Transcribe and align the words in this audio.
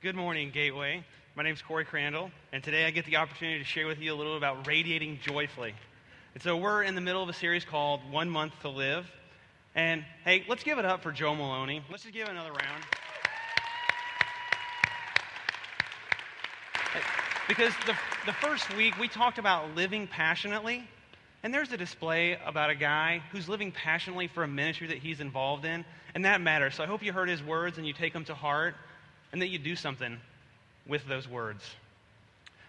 Good 0.00 0.14
morning, 0.14 0.52
Gateway. 0.52 1.04
My 1.34 1.42
name 1.42 1.54
is 1.54 1.60
Corey 1.60 1.84
Crandall, 1.84 2.30
and 2.52 2.62
today 2.62 2.86
I 2.86 2.92
get 2.92 3.04
the 3.04 3.16
opportunity 3.16 3.58
to 3.58 3.64
share 3.64 3.88
with 3.88 3.98
you 3.98 4.14
a 4.14 4.16
little 4.16 4.36
about 4.36 4.64
radiating 4.68 5.18
joyfully. 5.20 5.74
And 6.34 6.42
so 6.44 6.56
we're 6.56 6.84
in 6.84 6.94
the 6.94 7.00
middle 7.00 7.20
of 7.20 7.28
a 7.28 7.32
series 7.32 7.64
called 7.64 8.08
One 8.08 8.30
Month 8.30 8.52
to 8.60 8.68
Live. 8.68 9.10
And 9.74 10.04
hey, 10.24 10.44
let's 10.48 10.62
give 10.62 10.78
it 10.78 10.84
up 10.84 11.02
for 11.02 11.10
Joe 11.10 11.34
Maloney. 11.34 11.82
Let's 11.90 12.04
just 12.04 12.14
give 12.14 12.28
another 12.28 12.52
round. 12.52 12.84
Because 17.48 17.72
the, 17.84 17.96
the 18.24 18.34
first 18.34 18.72
week 18.76 18.96
we 19.00 19.08
talked 19.08 19.38
about 19.38 19.74
living 19.74 20.06
passionately, 20.06 20.88
and 21.42 21.52
there's 21.52 21.72
a 21.72 21.76
display 21.76 22.38
about 22.46 22.70
a 22.70 22.76
guy 22.76 23.20
who's 23.32 23.48
living 23.48 23.72
passionately 23.72 24.28
for 24.28 24.44
a 24.44 24.48
ministry 24.48 24.86
that 24.86 24.98
he's 24.98 25.18
involved 25.18 25.64
in, 25.64 25.84
and 26.14 26.24
that 26.24 26.40
matters. 26.40 26.76
So 26.76 26.84
I 26.84 26.86
hope 26.86 27.02
you 27.02 27.12
heard 27.12 27.28
his 27.28 27.42
words 27.42 27.78
and 27.78 27.86
you 27.86 27.92
take 27.92 28.12
them 28.12 28.24
to 28.26 28.34
heart, 28.36 28.76
and 29.32 29.42
that 29.42 29.48
you 29.48 29.58
do 29.58 29.76
something 29.76 30.18
with 30.86 31.06
those 31.06 31.28
words. 31.28 31.62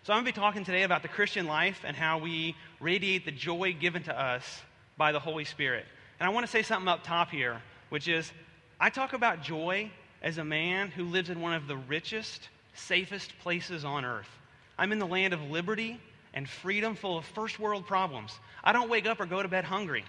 So 0.04 0.14
I'm 0.14 0.24
going 0.24 0.34
to 0.34 0.40
be 0.40 0.42
talking 0.42 0.64
today 0.66 0.84
about 0.84 1.02
the 1.02 1.08
Christian 1.08 1.46
life 1.46 1.82
and 1.86 1.96
how 1.96 2.18
we 2.18 2.56
radiate 2.80 3.26
the 3.26 3.32
joy 3.32 3.76
given 3.80 4.04
to 4.04 4.20
us 4.20 4.62
by 4.98 5.12
the 5.12 5.20
Holy 5.20 5.46
Spirit. 5.46 5.86
And 6.20 6.28
I 6.28 6.32
want 6.32 6.46
to 6.46 6.52
say 6.52 6.64
something 6.64 6.88
up 6.88 7.04
top 7.04 7.30
here, 7.30 7.62
which 7.90 8.08
is 8.08 8.32
I 8.80 8.90
talk 8.90 9.14
about 9.14 9.44
joy 9.44 9.92
as 10.22 10.38
a 10.38 10.44
man 10.44 10.90
who 10.90 11.06
lives 11.06 11.30
in 11.30 11.42
one 11.42 11.54
of 11.54 11.68
the 11.68 11.78
richest, 11.78 12.50
safest 12.74 13.38
places 13.40 13.86
on 13.86 14.06
earth. 14.06 14.30
I'm 14.78 14.92
in 14.92 15.00
the 15.00 15.08
land 15.08 15.34
of 15.34 15.42
liberty 15.44 16.00
and 16.34 16.48
freedom 16.48 16.96
full 16.96 17.18
of 17.18 17.26
first 17.26 17.60
world 17.60 17.86
problems. 17.86 18.38
I 18.64 18.72
don't 18.72 18.90
wake 18.90 19.06
up 19.06 19.20
or 19.20 19.26
go 19.26 19.42
to 19.42 19.48
bed 19.48 19.64
hungry, 19.64 20.06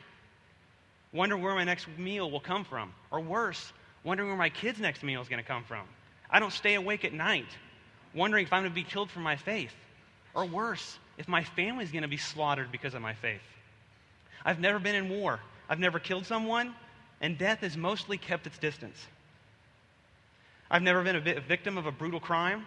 wondering 1.12 1.42
where 1.42 1.54
my 1.54 1.64
next 1.64 1.86
meal 1.98 2.30
will 2.30 2.40
come 2.40 2.64
from. 2.64 2.92
Or 3.10 3.20
worse, 3.20 3.72
wondering 4.04 4.28
where 4.28 4.38
my 4.38 4.50
kid's 4.50 4.80
next 4.80 5.02
meal 5.02 5.20
is 5.20 5.28
going 5.28 5.42
to 5.42 5.48
come 5.48 5.64
from. 5.64 5.86
I 6.30 6.40
don't 6.40 6.52
stay 6.52 6.74
awake 6.74 7.04
at 7.04 7.12
night, 7.12 7.48
wondering 8.14 8.46
if 8.46 8.52
I'm 8.52 8.62
going 8.62 8.70
to 8.70 8.74
be 8.74 8.84
killed 8.84 9.10
for 9.10 9.20
my 9.20 9.36
faith. 9.36 9.74
Or 10.34 10.44
worse, 10.44 10.98
if 11.18 11.28
my 11.28 11.42
family's 11.42 11.90
going 11.90 12.02
to 12.02 12.08
be 12.08 12.16
slaughtered 12.16 12.70
because 12.70 12.94
of 12.94 13.02
my 13.02 13.14
faith. 13.14 13.40
I've 14.44 14.60
never 14.60 14.78
been 14.78 14.94
in 14.94 15.08
war. 15.08 15.40
I've 15.68 15.80
never 15.80 15.98
killed 15.98 16.26
someone, 16.26 16.74
and 17.20 17.36
death 17.36 17.60
has 17.60 17.76
mostly 17.76 18.16
kept 18.16 18.46
its 18.46 18.58
distance. 18.58 19.06
I've 20.70 20.82
never 20.82 21.02
been 21.02 21.16
a 21.16 21.40
victim 21.40 21.78
of 21.78 21.86
a 21.86 21.92
brutal 21.92 22.20
crime. 22.20 22.64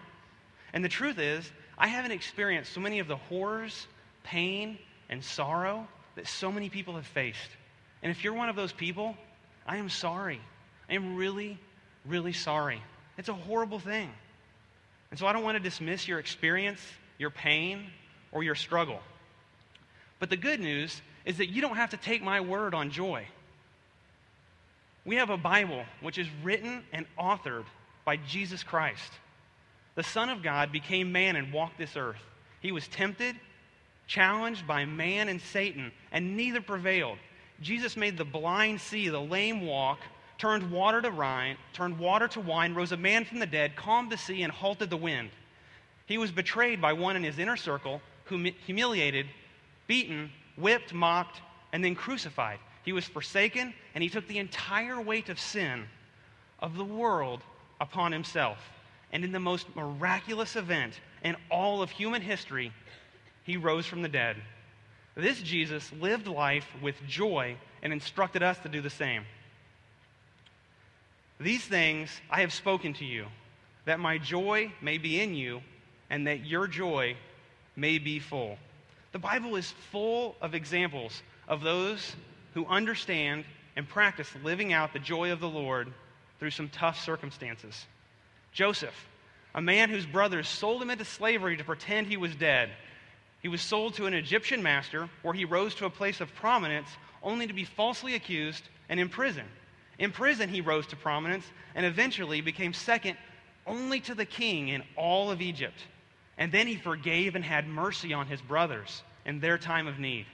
And 0.72 0.84
the 0.84 0.88
truth 0.88 1.18
is, 1.18 1.50
I 1.78 1.86
haven't 1.86 2.12
experienced 2.12 2.72
so 2.72 2.80
many 2.80 2.98
of 2.98 3.08
the 3.08 3.16
horrors, 3.16 3.86
pain, 4.24 4.78
and 5.08 5.24
sorrow 5.24 5.88
that 6.16 6.26
so 6.26 6.52
many 6.52 6.68
people 6.68 6.96
have 6.96 7.06
faced. 7.06 7.50
And 8.02 8.10
if 8.10 8.22
you're 8.22 8.34
one 8.34 8.48
of 8.48 8.56
those 8.56 8.72
people, 8.72 9.16
I 9.66 9.78
am 9.78 9.88
sorry. 9.88 10.40
I 10.88 10.94
am 10.94 11.16
really, 11.16 11.58
really 12.04 12.32
sorry. 12.34 12.82
It's 13.16 13.28
a 13.28 13.34
horrible 13.34 13.78
thing. 13.78 14.10
And 15.10 15.18
so 15.18 15.26
I 15.26 15.32
don't 15.32 15.44
want 15.44 15.56
to 15.56 15.62
dismiss 15.62 16.08
your 16.08 16.18
experience, 16.18 16.80
your 17.18 17.30
pain, 17.30 17.86
or 18.32 18.42
your 18.42 18.54
struggle. 18.54 19.00
But 20.18 20.30
the 20.30 20.36
good 20.36 20.60
news 20.60 21.00
is 21.24 21.38
that 21.38 21.48
you 21.48 21.60
don't 21.60 21.76
have 21.76 21.90
to 21.90 21.96
take 21.96 22.22
my 22.22 22.40
word 22.40 22.74
on 22.74 22.90
joy. 22.90 23.26
We 25.04 25.16
have 25.16 25.30
a 25.30 25.36
Bible 25.36 25.84
which 26.00 26.18
is 26.18 26.26
written 26.42 26.82
and 26.92 27.06
authored 27.18 27.64
by 28.04 28.16
Jesus 28.16 28.62
Christ 28.62 29.12
the 29.94 30.02
Son 30.02 30.28
of 30.28 30.42
God 30.42 30.72
became 30.72 31.12
man 31.12 31.36
and 31.36 31.52
walked 31.52 31.78
this 31.78 31.96
earth. 31.96 32.22
He 32.60 32.72
was 32.72 32.88
tempted, 32.88 33.36
challenged 34.06 34.66
by 34.66 34.84
man 34.84 35.28
and 35.28 35.40
Satan, 35.40 35.92
and 36.10 36.36
neither 36.36 36.60
prevailed. 36.60 37.18
Jesus 37.60 37.96
made 37.96 38.16
the 38.16 38.24
blind 38.24 38.80
see, 38.80 39.08
the 39.08 39.20
lame 39.20 39.64
walk, 39.66 40.00
turned 40.38 40.70
water 40.70 41.00
to 41.00 41.10
wine, 41.10 41.56
turned 41.72 41.98
water 41.98 42.28
to 42.28 42.40
wine, 42.40 42.74
rose 42.74 42.92
a 42.92 42.96
man 42.96 43.24
from 43.24 43.38
the 43.38 43.46
dead, 43.46 43.76
calmed 43.76 44.10
the 44.10 44.18
sea, 44.18 44.42
and 44.42 44.52
halted 44.52 44.90
the 44.90 44.96
wind. 44.96 45.30
He 46.06 46.18
was 46.18 46.30
betrayed 46.30 46.80
by 46.80 46.92
one 46.92 47.16
in 47.16 47.24
his 47.24 47.38
inner 47.38 47.56
circle, 47.56 48.00
who 48.24 48.50
humiliated, 48.66 49.26
beaten, 49.86 50.30
whipped, 50.56 50.92
mocked, 50.92 51.40
and 51.72 51.84
then 51.84 51.94
crucified. 51.94 52.58
He 52.84 52.92
was 52.92 53.06
forsaken, 53.06 53.74
and 53.94 54.02
he 54.02 54.10
took 54.10 54.26
the 54.28 54.38
entire 54.38 55.00
weight 55.00 55.28
of 55.28 55.40
sin 55.40 55.84
of 56.60 56.76
the 56.76 56.84
world 56.84 57.40
upon 57.80 58.12
himself. 58.12 58.58
And 59.12 59.24
in 59.24 59.32
the 59.32 59.40
most 59.40 59.74
miraculous 59.76 60.56
event 60.56 61.00
in 61.22 61.36
all 61.50 61.82
of 61.82 61.90
human 61.90 62.22
history, 62.22 62.72
he 63.44 63.56
rose 63.56 63.86
from 63.86 64.02
the 64.02 64.08
dead. 64.08 64.36
This 65.14 65.40
Jesus 65.40 65.92
lived 66.00 66.26
life 66.26 66.66
with 66.82 66.96
joy 67.06 67.56
and 67.82 67.92
instructed 67.92 68.42
us 68.42 68.58
to 68.60 68.68
do 68.68 68.80
the 68.80 68.90
same. 68.90 69.24
These 71.40 71.64
things 71.64 72.10
I 72.30 72.40
have 72.40 72.52
spoken 72.52 72.94
to 72.94 73.04
you, 73.04 73.26
that 73.84 74.00
my 74.00 74.18
joy 74.18 74.72
may 74.80 74.98
be 74.98 75.20
in 75.20 75.34
you, 75.34 75.62
and 76.10 76.26
that 76.26 76.46
your 76.46 76.66
joy 76.66 77.16
may 77.76 77.98
be 77.98 78.18
full. 78.18 78.58
The 79.12 79.18
Bible 79.18 79.56
is 79.56 79.72
full 79.90 80.36
of 80.40 80.54
examples 80.54 81.22
of 81.48 81.62
those 81.62 82.14
who 82.54 82.66
understand 82.66 83.44
and 83.76 83.88
practice 83.88 84.28
living 84.42 84.72
out 84.72 84.92
the 84.92 84.98
joy 84.98 85.32
of 85.32 85.40
the 85.40 85.48
Lord 85.48 85.92
through 86.38 86.50
some 86.50 86.68
tough 86.68 87.00
circumstances. 87.00 87.86
Joseph, 88.52 88.94
a 89.54 89.60
man 89.60 89.90
whose 89.90 90.06
brothers 90.06 90.48
sold 90.48 90.82
him 90.82 90.90
into 90.90 91.04
slavery 91.04 91.56
to 91.56 91.64
pretend 91.64 92.06
he 92.06 92.16
was 92.16 92.34
dead. 92.34 92.70
He 93.42 93.48
was 93.48 93.60
sold 93.60 93.94
to 93.94 94.06
an 94.06 94.14
Egyptian 94.14 94.62
master 94.62 95.08
where 95.22 95.34
he 95.34 95.44
rose 95.44 95.74
to 95.76 95.86
a 95.86 95.90
place 95.90 96.20
of 96.20 96.34
prominence 96.34 96.88
only 97.22 97.46
to 97.46 97.52
be 97.52 97.64
falsely 97.64 98.14
accused 98.14 98.62
and 98.88 99.00
imprisoned. 99.00 99.48
In 99.98 100.10
prison, 100.10 100.48
he 100.48 100.60
rose 100.60 100.86
to 100.88 100.96
prominence 100.96 101.44
and 101.74 101.86
eventually 101.86 102.40
became 102.40 102.72
second 102.72 103.16
only 103.66 104.00
to 104.00 104.14
the 104.14 104.24
king 104.24 104.68
in 104.68 104.82
all 104.96 105.30
of 105.30 105.40
Egypt. 105.40 105.78
And 106.36 106.50
then 106.50 106.66
he 106.66 106.76
forgave 106.76 107.36
and 107.36 107.44
had 107.44 107.68
mercy 107.68 108.12
on 108.12 108.26
his 108.26 108.40
brothers 108.40 109.02
in 109.24 109.40
their 109.40 109.58
time 109.58 109.86
of 109.86 109.98
need. 109.98 110.26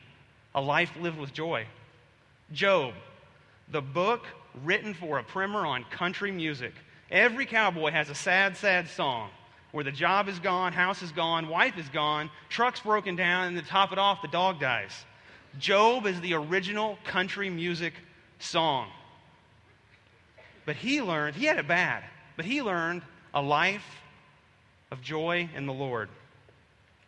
A 0.54 0.60
life 0.60 0.90
lived 1.00 1.18
with 1.18 1.32
joy. 1.32 1.66
Job, 2.52 2.94
the 3.70 3.82
book 3.82 4.26
written 4.64 4.94
for 4.94 5.18
a 5.18 5.24
primer 5.24 5.64
on 5.66 5.84
country 5.84 6.32
music 6.32 6.72
Every 7.10 7.44
cowboy 7.44 7.90
has 7.90 8.08
a 8.08 8.14
sad, 8.14 8.56
sad 8.56 8.88
song 8.88 9.30
where 9.72 9.84
the 9.84 9.92
job 9.92 10.28
is 10.28 10.38
gone, 10.38 10.72
house 10.72 11.02
is 11.02 11.12
gone, 11.12 11.48
wife 11.48 11.76
is 11.76 11.88
gone, 11.88 12.30
truck's 12.48 12.80
broken 12.80 13.16
down, 13.16 13.48
and 13.48 13.56
to 13.56 13.64
top 13.64 13.92
it 13.92 13.98
off, 13.98 14.22
the 14.22 14.28
dog 14.28 14.60
dies. 14.60 14.92
Job 15.58 16.06
is 16.06 16.20
the 16.20 16.34
original 16.34 16.98
country 17.04 17.50
music 17.50 17.94
song. 18.38 18.88
But 20.70 20.76
he 20.76 21.02
learned, 21.02 21.34
he 21.34 21.46
had 21.46 21.58
it 21.58 21.66
bad, 21.66 22.04
but 22.36 22.44
he 22.44 22.62
learned 22.62 23.02
a 23.34 23.42
life 23.42 23.84
of 24.92 25.02
joy 25.02 25.48
in 25.56 25.66
the 25.66 25.72
Lord. 25.72 26.08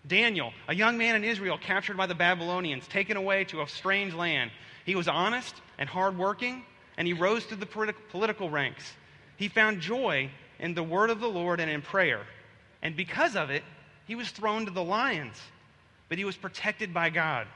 Daniel, 0.04 0.52
a 0.66 0.74
young 0.74 0.98
man 0.98 1.14
in 1.14 1.22
Israel 1.22 1.56
captured 1.58 1.96
by 1.96 2.06
the 2.06 2.14
Babylonians, 2.16 2.88
taken 2.88 3.16
away 3.16 3.44
to 3.44 3.62
a 3.62 3.68
strange 3.68 4.14
land. 4.14 4.50
He 4.84 4.96
was 4.96 5.06
honest 5.06 5.54
and 5.78 5.88
hardworking, 5.88 6.64
and 6.96 7.06
he 7.06 7.12
rose 7.12 7.44
through 7.44 7.58
the 7.58 7.94
political 8.10 8.50
ranks. 8.50 8.82
He 9.36 9.46
found 9.46 9.80
joy 9.80 10.28
in 10.58 10.74
the 10.74 10.82
word 10.82 11.10
of 11.10 11.20
the 11.20 11.28
Lord 11.28 11.60
and 11.60 11.70
in 11.70 11.82
prayer. 11.82 12.26
And 12.82 12.96
because 12.96 13.36
of 13.36 13.50
it, 13.50 13.62
he 14.08 14.16
was 14.16 14.28
thrown 14.32 14.64
to 14.64 14.72
the 14.72 14.82
lions, 14.82 15.40
but 16.08 16.18
he 16.18 16.24
was 16.24 16.36
protected 16.36 16.92
by 16.92 17.10
God. 17.10 17.46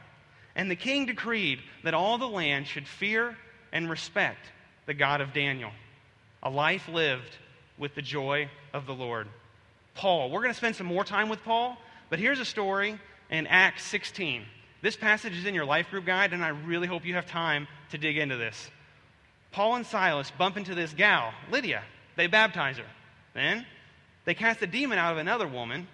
And 0.55 0.71
the 0.71 0.77
king 0.77 1.07
decreed 1.07 1.59
that 1.83 1.95
all 1.95 2.17
the 2.17 2.29
land 2.29 2.69
should 2.69 2.87
fear 2.87 3.37
and 3.73 3.91
respect 3.91 4.47
the 4.87 4.95
God 4.95 5.21
of 5.21 5.33
Daniel. 5.33 5.73
A 6.47 6.51
life 6.51 6.87
lived 6.87 7.37
with 7.77 7.97
the 7.97 8.03
joy 8.03 8.49
of 8.73 8.87
the 8.87 8.95
Lord. 8.95 9.27
Paul, 9.97 10.31
we're 10.31 10.43
going 10.43 10.53
to 10.53 10.57
spend 10.57 10.77
some 10.77 10.87
more 10.87 11.03
time 11.03 11.29
with 11.29 11.43
Paul, 11.43 11.77
but 12.09 12.21
here's 12.21 12.39
a 12.39 12.45
story 12.45 13.01
in 13.31 13.49
Acts 13.49 13.83
16. 13.87 14.45
This 14.81 14.95
passage 14.95 15.37
is 15.37 15.45
in 15.45 15.57
your 15.57 15.65
life 15.65 15.91
group 15.91 16.07
guide, 16.07 16.33
and 16.33 16.45
I 16.45 16.51
really 16.51 16.87
hope 16.87 17.05
you 17.05 17.15
have 17.15 17.27
time 17.27 17.67
to 17.91 17.99
dig 17.99 18.17
into 18.17 18.37
this. 18.37 18.71
Paul 19.51 19.75
and 19.75 19.85
Silas 19.85 20.31
bump 20.39 20.57
into 20.57 20.77
this 20.77 20.93
gal, 20.93 21.35
Lydia. 21.51 21.83
They 22.15 22.29
baptize 22.29 22.77
her. 22.77 22.87
Then 23.35 23.67
they 24.25 24.35
cast 24.35 24.63
a 24.63 24.69
demon 24.69 25.01
out 25.01 25.11
of 25.11 25.19
another 25.19 25.49
woman 25.49 25.89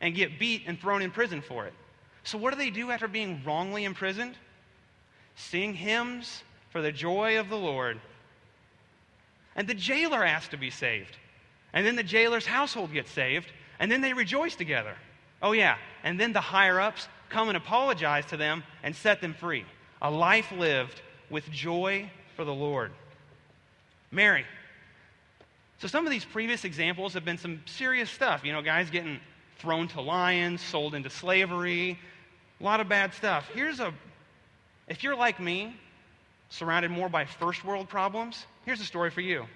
and 0.00 0.14
get 0.14 0.38
beat 0.38 0.62
and 0.66 0.80
thrown 0.80 1.02
in 1.02 1.10
prison 1.10 1.42
for 1.42 1.66
it. 1.66 1.74
So, 2.24 2.38
what 2.38 2.54
do 2.54 2.58
they 2.58 2.70
do 2.70 2.90
after 2.90 3.06
being 3.06 3.42
wrongly 3.44 3.84
imprisoned? 3.84 4.34
Sing 5.36 5.74
hymns 5.74 6.42
for 6.70 6.80
the 6.80 6.90
joy 6.90 7.38
of 7.38 7.50
the 7.50 7.58
Lord. 7.58 8.00
And 9.60 9.68
the 9.68 9.74
jailer 9.74 10.24
asks 10.24 10.48
to 10.52 10.56
be 10.56 10.70
saved. 10.70 11.18
And 11.74 11.84
then 11.84 11.94
the 11.94 12.02
jailer's 12.02 12.46
household 12.46 12.94
gets 12.94 13.10
saved. 13.10 13.52
And 13.78 13.92
then 13.92 14.00
they 14.00 14.14
rejoice 14.14 14.56
together. 14.56 14.94
Oh, 15.42 15.52
yeah. 15.52 15.76
And 16.02 16.18
then 16.18 16.32
the 16.32 16.40
higher 16.40 16.80
ups 16.80 17.08
come 17.28 17.48
and 17.48 17.58
apologize 17.58 18.24
to 18.30 18.38
them 18.38 18.62
and 18.82 18.96
set 18.96 19.20
them 19.20 19.34
free. 19.34 19.66
A 20.00 20.10
life 20.10 20.50
lived 20.50 21.02
with 21.28 21.50
joy 21.50 22.10
for 22.36 22.46
the 22.46 22.54
Lord. 22.54 22.90
Mary. 24.10 24.46
So 25.76 25.88
some 25.88 26.06
of 26.06 26.10
these 26.10 26.24
previous 26.24 26.64
examples 26.64 27.12
have 27.12 27.26
been 27.26 27.36
some 27.36 27.60
serious 27.66 28.08
stuff. 28.08 28.42
You 28.46 28.54
know, 28.54 28.62
guys 28.62 28.88
getting 28.88 29.20
thrown 29.58 29.88
to 29.88 30.00
lions, 30.00 30.62
sold 30.62 30.94
into 30.94 31.10
slavery, 31.10 31.98
a 32.58 32.64
lot 32.64 32.80
of 32.80 32.88
bad 32.88 33.12
stuff. 33.12 33.46
Here's 33.52 33.78
a, 33.78 33.92
if 34.88 35.04
you're 35.04 35.16
like 35.16 35.38
me, 35.38 35.76
surrounded 36.50 36.90
more 36.90 37.08
by 37.08 37.24
first 37.24 37.64
world 37.64 37.88
problems, 37.88 38.44
here's 38.64 38.80
a 38.80 38.84
story 38.84 39.10
for 39.10 39.22
you. 39.22 39.46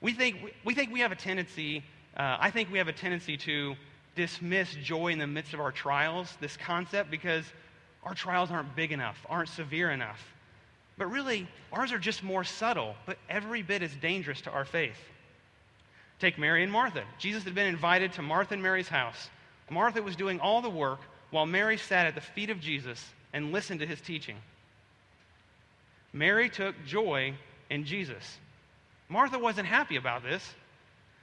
We 0.00 0.12
think 0.12 0.54
we, 0.64 0.74
think 0.74 0.92
we 0.92 1.00
have 1.00 1.12
a 1.12 1.16
tendency 1.16 1.84
uh, 2.18 2.36
I 2.40 2.50
think 2.50 2.72
we 2.72 2.78
have 2.78 2.88
a 2.88 2.92
tendency 2.92 3.36
to 3.38 3.76
dismiss 4.16 4.74
joy 4.82 5.08
in 5.08 5.18
the 5.18 5.26
midst 5.26 5.54
of 5.54 5.60
our 5.60 5.70
trials, 5.70 6.36
this 6.40 6.56
concept, 6.56 7.10
because 7.10 7.44
our 8.02 8.14
trials 8.14 8.50
aren't 8.50 8.74
big 8.74 8.90
enough, 8.90 9.16
aren't 9.28 9.48
severe 9.48 9.90
enough. 9.92 10.20
But 10.96 11.12
really, 11.12 11.46
ours 11.72 11.92
are 11.92 11.98
just 11.98 12.24
more 12.24 12.42
subtle, 12.42 12.96
but 13.06 13.18
every 13.28 13.62
bit 13.62 13.82
as 13.82 13.94
dangerous 13.94 14.40
to 14.42 14.50
our 14.50 14.64
faith. 14.64 14.98
Take 16.18 16.38
Mary 16.38 16.64
and 16.64 16.72
Martha. 16.72 17.04
Jesus 17.20 17.44
had 17.44 17.54
been 17.54 17.68
invited 17.68 18.12
to 18.14 18.22
Martha 18.22 18.54
and 18.54 18.62
Mary's 18.62 18.88
house. 18.88 19.30
Martha 19.70 20.02
was 20.02 20.16
doing 20.16 20.40
all 20.40 20.60
the 20.60 20.70
work 20.70 20.98
while 21.30 21.46
Mary 21.46 21.76
sat 21.76 22.06
at 22.06 22.16
the 22.16 22.20
feet 22.20 22.50
of 22.50 22.58
Jesus 22.58 23.12
and 23.32 23.52
listened 23.52 23.78
to 23.78 23.86
his 23.86 24.00
teaching. 24.00 24.36
Mary 26.18 26.48
took 26.50 26.74
joy 26.84 27.32
in 27.70 27.84
Jesus. 27.84 28.38
Martha 29.08 29.38
wasn't 29.38 29.68
happy 29.68 29.94
about 29.94 30.24
this, 30.24 30.42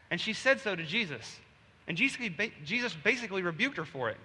and 0.10 0.22
she 0.22 0.32
said 0.32 0.62
so 0.62 0.74
to 0.74 0.84
Jesus. 0.84 1.40
And 1.88 1.98
Jesus 1.98 2.96
basically 3.04 3.42
rebuked 3.42 3.76
her 3.76 3.86
for 3.86 4.10
it. 4.10 4.18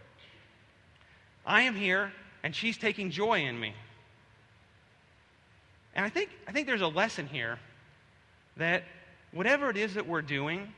I 1.45 1.63
am 1.63 1.75
here, 1.75 2.13
and 2.45 2.55
she's 2.55 2.79
taking 2.79 3.11
joy 3.11 3.41
in 3.41 3.59
me. 3.59 3.75
And 5.95 6.07
I 6.07 6.09
think, 6.09 6.31
I 6.47 6.53
think 6.53 6.69
there's 6.69 6.81
a 6.83 6.89
lesson 6.89 7.27
here 7.27 7.59
that 8.57 8.85
whatever 9.33 9.71
it 9.71 9.77
is 9.77 9.95
that 9.95 10.07
we're 10.07 10.23
doing, 10.23 10.73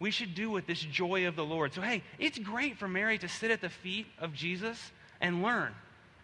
we 0.00 0.10
should 0.10 0.34
do 0.34 0.50
with 0.50 0.66
this 0.66 0.80
joy 0.80 1.28
of 1.28 1.36
the 1.36 1.44
Lord. 1.44 1.74
So, 1.74 1.82
hey, 1.82 2.02
it's 2.18 2.38
great 2.38 2.78
for 2.78 2.88
Mary 2.88 3.18
to 3.18 3.28
sit 3.28 3.50
at 3.50 3.60
the 3.60 3.68
feet 3.68 4.06
of 4.18 4.32
Jesus 4.32 4.90
and 5.20 5.42
learn. 5.42 5.72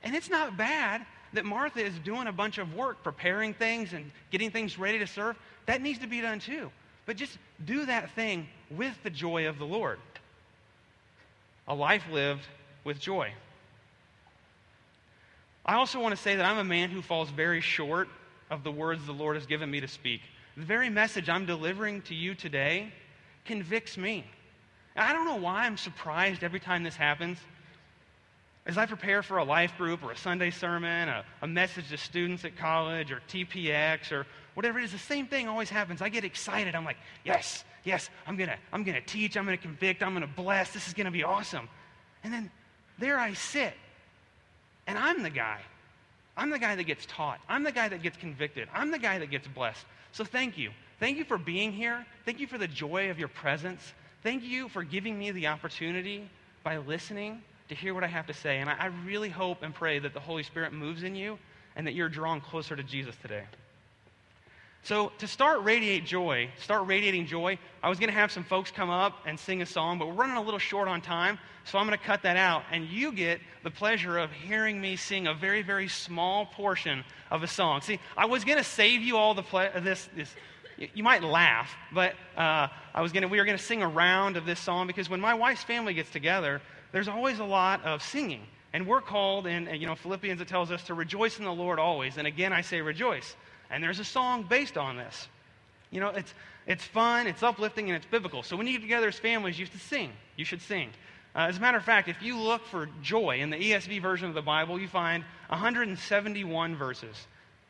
And 0.02 0.16
it's 0.16 0.30
not 0.30 0.56
bad 0.56 1.04
that 1.32 1.44
Martha 1.44 1.80
is 1.84 1.98
doing 2.00 2.26
a 2.26 2.32
bunch 2.32 2.58
of 2.58 2.74
work, 2.74 3.02
preparing 3.02 3.54
things 3.54 3.92
and 3.92 4.10
getting 4.30 4.50
things 4.50 4.78
ready 4.78 4.98
to 4.98 5.06
serve. 5.06 5.36
That 5.66 5.80
needs 5.80 5.98
to 6.00 6.06
be 6.06 6.20
done 6.20 6.40
too. 6.40 6.70
But 7.06 7.16
just 7.16 7.38
do 7.64 7.86
that 7.86 8.10
thing 8.12 8.48
with 8.70 8.94
the 9.02 9.10
joy 9.10 9.48
of 9.48 9.58
the 9.58 9.66
Lord. 9.66 9.98
A 11.68 11.74
life 11.74 12.04
lived 12.10 12.46
with 12.84 12.98
joy. 12.98 13.32
I 15.64 15.74
also 15.74 16.00
want 16.00 16.16
to 16.16 16.20
say 16.20 16.36
that 16.36 16.44
I'm 16.44 16.58
a 16.58 16.64
man 16.64 16.90
who 16.90 17.02
falls 17.02 17.30
very 17.30 17.60
short 17.60 18.08
of 18.50 18.64
the 18.64 18.72
words 18.72 19.06
the 19.06 19.12
Lord 19.12 19.36
has 19.36 19.46
given 19.46 19.70
me 19.70 19.80
to 19.80 19.88
speak. 19.88 20.20
The 20.56 20.64
very 20.64 20.90
message 20.90 21.28
I'm 21.28 21.46
delivering 21.46 22.02
to 22.02 22.14
you 22.14 22.34
today 22.34 22.92
convicts 23.44 23.96
me. 23.96 24.24
I 24.96 25.12
don't 25.12 25.24
know 25.24 25.36
why 25.36 25.64
I'm 25.64 25.76
surprised 25.76 26.42
every 26.42 26.60
time 26.60 26.82
this 26.82 26.96
happens. 26.96 27.38
As 28.66 28.76
I 28.76 28.86
prepare 28.86 29.22
for 29.22 29.38
a 29.38 29.44
life 29.44 29.76
group 29.78 30.02
or 30.02 30.12
a 30.12 30.16
Sunday 30.16 30.50
sermon, 30.50 31.08
a, 31.08 31.24
a, 31.42 31.46
message 31.46 31.88
to 31.88 31.96
students 31.96 32.44
at 32.44 32.56
college 32.56 33.10
or 33.10 33.22
TPX 33.28 34.12
or 34.12 34.26
whatever 34.54 34.78
it 34.78 34.84
is, 34.84 34.92
the 34.92 34.98
same 34.98 35.26
thing 35.26 35.48
always 35.48 35.70
happens. 35.70 36.02
I 36.02 36.10
get 36.10 36.24
excited. 36.24 36.74
I'm 36.74 36.84
like, 36.84 36.98
yes, 37.24 37.64
yes, 37.84 38.10
I'm 38.26 38.36
going 38.36 38.50
to 38.50 38.56
I'm 38.72 38.84
to 38.84 39.00
teach, 39.00 39.36
I'm 39.36 39.46
going 39.46 39.56
to 39.56 39.62
convict, 39.62 40.02
I'm 40.02 40.10
going 40.10 40.26
to 40.26 40.34
bless. 40.34 40.72
This 40.72 40.88
is 40.88 40.94
going 40.94 41.06
to 41.06 41.10
be 41.10 41.24
awesome. 41.24 41.68
And 42.22 42.32
then 42.32 42.50
there 42.98 43.18
I 43.18 43.32
sit, 43.32 43.72
and 44.86 44.98
I'm 44.98 45.22
the 45.22 45.30
guy. 45.30 45.60
I'm 46.36 46.50
the 46.50 46.58
guy 46.58 46.76
that 46.76 46.84
gets 46.84 47.06
taught. 47.06 47.40
I'm 47.48 47.64
the 47.64 47.72
guy 47.72 47.88
that 47.88 48.02
gets 48.02 48.16
convicted. 48.16 48.68
I'm 48.74 48.90
the 48.90 48.98
guy 48.98 49.18
that 49.18 49.30
gets 49.30 49.48
blessed. 49.48 49.84
So 50.12 50.24
thank 50.24 50.58
you. 50.58 50.70
Thank 50.98 51.16
you 51.16 51.24
for 51.24 51.38
being 51.38 51.72
here. 51.72 52.04
Thank 52.24 52.40
you 52.40 52.46
for 52.46 52.58
the 52.58 52.68
joy 52.68 53.10
of 53.10 53.18
your 53.18 53.28
presence. 53.28 53.94
Thank 54.22 54.44
you 54.44 54.68
for 54.68 54.82
giving 54.82 55.18
me 55.18 55.30
the 55.30 55.46
opportunity 55.46 56.28
by 56.62 56.76
listening 56.76 57.42
to 57.70 57.74
hear 57.76 57.94
what 57.94 58.04
I 58.04 58.08
have 58.08 58.26
to 58.26 58.34
say. 58.34 58.58
And 58.58 58.68
I, 58.68 58.76
I 58.78 58.86
really 59.06 59.30
hope 59.30 59.62
and 59.62 59.74
pray 59.74 59.98
that 60.00 60.12
the 60.12 60.20
Holy 60.20 60.42
Spirit 60.42 60.72
moves 60.72 61.02
in 61.02 61.14
you 61.14 61.38
and 61.76 61.86
that 61.86 61.94
you're 61.94 62.08
drawn 62.08 62.40
closer 62.40 62.76
to 62.76 62.82
Jesus 62.82 63.14
today. 63.22 63.44
So, 64.82 65.12
to 65.18 65.26
start 65.26 65.62
Radiate 65.62 66.06
Joy, 66.06 66.48
start 66.58 66.86
radiating 66.86 67.26
joy, 67.26 67.58
I 67.82 67.90
was 67.90 67.98
going 67.98 68.08
to 68.08 68.14
have 68.14 68.32
some 68.32 68.44
folks 68.44 68.70
come 68.70 68.88
up 68.88 69.12
and 69.26 69.38
sing 69.38 69.60
a 69.60 69.66
song, 69.66 69.98
but 69.98 70.08
we're 70.08 70.14
running 70.14 70.36
a 70.36 70.42
little 70.42 70.58
short 70.58 70.88
on 70.88 71.02
time, 71.02 71.38
so 71.64 71.78
I'm 71.78 71.86
going 71.86 71.98
to 71.98 72.02
cut 72.02 72.22
that 72.22 72.38
out. 72.38 72.62
And 72.72 72.86
you 72.86 73.12
get 73.12 73.40
the 73.62 73.70
pleasure 73.70 74.16
of 74.16 74.32
hearing 74.32 74.80
me 74.80 74.96
sing 74.96 75.26
a 75.26 75.34
very, 75.34 75.60
very 75.60 75.86
small 75.86 76.46
portion 76.46 77.04
of 77.30 77.42
a 77.42 77.46
song. 77.46 77.82
See, 77.82 78.00
I 78.16 78.24
was 78.24 78.42
going 78.42 78.56
to 78.56 78.64
save 78.64 79.02
you 79.02 79.18
all 79.18 79.34
the 79.34 79.42
ple- 79.42 79.68
this, 79.82 80.08
this. 80.16 80.34
You 80.94 81.04
might 81.04 81.22
laugh, 81.22 81.70
but 81.92 82.14
uh, 82.38 82.68
I 82.94 83.02
was 83.02 83.12
gonna, 83.12 83.28
we 83.28 83.38
were 83.38 83.44
going 83.44 83.58
to 83.58 83.62
sing 83.62 83.82
a 83.82 83.88
round 83.88 84.38
of 84.38 84.46
this 84.46 84.58
song 84.58 84.86
because 84.86 85.10
when 85.10 85.20
my 85.20 85.34
wife's 85.34 85.62
family 85.62 85.92
gets 85.92 86.08
together, 86.08 86.62
there's 86.92 87.08
always 87.08 87.38
a 87.38 87.44
lot 87.44 87.84
of 87.84 88.02
singing. 88.02 88.42
And 88.72 88.86
we're 88.86 89.00
called 89.00 89.46
in, 89.46 89.68
you 89.74 89.86
know, 89.86 89.96
Philippians, 89.96 90.40
it 90.40 90.48
tells 90.48 90.70
us 90.70 90.82
to 90.84 90.94
rejoice 90.94 91.38
in 91.38 91.44
the 91.44 91.52
Lord 91.52 91.78
always. 91.78 92.18
And 92.18 92.26
again, 92.26 92.52
I 92.52 92.60
say 92.60 92.80
rejoice. 92.80 93.34
And 93.70 93.82
there's 93.82 93.98
a 93.98 94.04
song 94.04 94.44
based 94.48 94.76
on 94.76 94.96
this. 94.96 95.28
You 95.90 96.00
know, 96.00 96.08
it's, 96.08 96.32
it's 96.66 96.84
fun, 96.84 97.26
it's 97.26 97.42
uplifting, 97.42 97.88
and 97.88 97.96
it's 97.96 98.06
biblical. 98.06 98.42
So 98.42 98.56
when 98.56 98.66
you 98.66 98.74
get 98.74 98.82
together 98.82 99.08
as 99.08 99.18
families, 99.18 99.58
you 99.58 99.66
should 99.66 99.80
sing. 99.80 100.12
You 100.36 100.44
should 100.44 100.62
sing. 100.62 100.90
Uh, 101.34 101.46
as 101.48 101.58
a 101.58 101.60
matter 101.60 101.78
of 101.78 101.84
fact, 101.84 102.08
if 102.08 102.22
you 102.22 102.36
look 102.36 102.64
for 102.66 102.88
joy 103.02 103.38
in 103.40 103.50
the 103.50 103.56
ESV 103.56 104.00
version 104.02 104.28
of 104.28 104.34
the 104.34 104.42
Bible, 104.42 104.80
you 104.80 104.88
find 104.88 105.24
171 105.48 106.76
verses. 106.76 107.16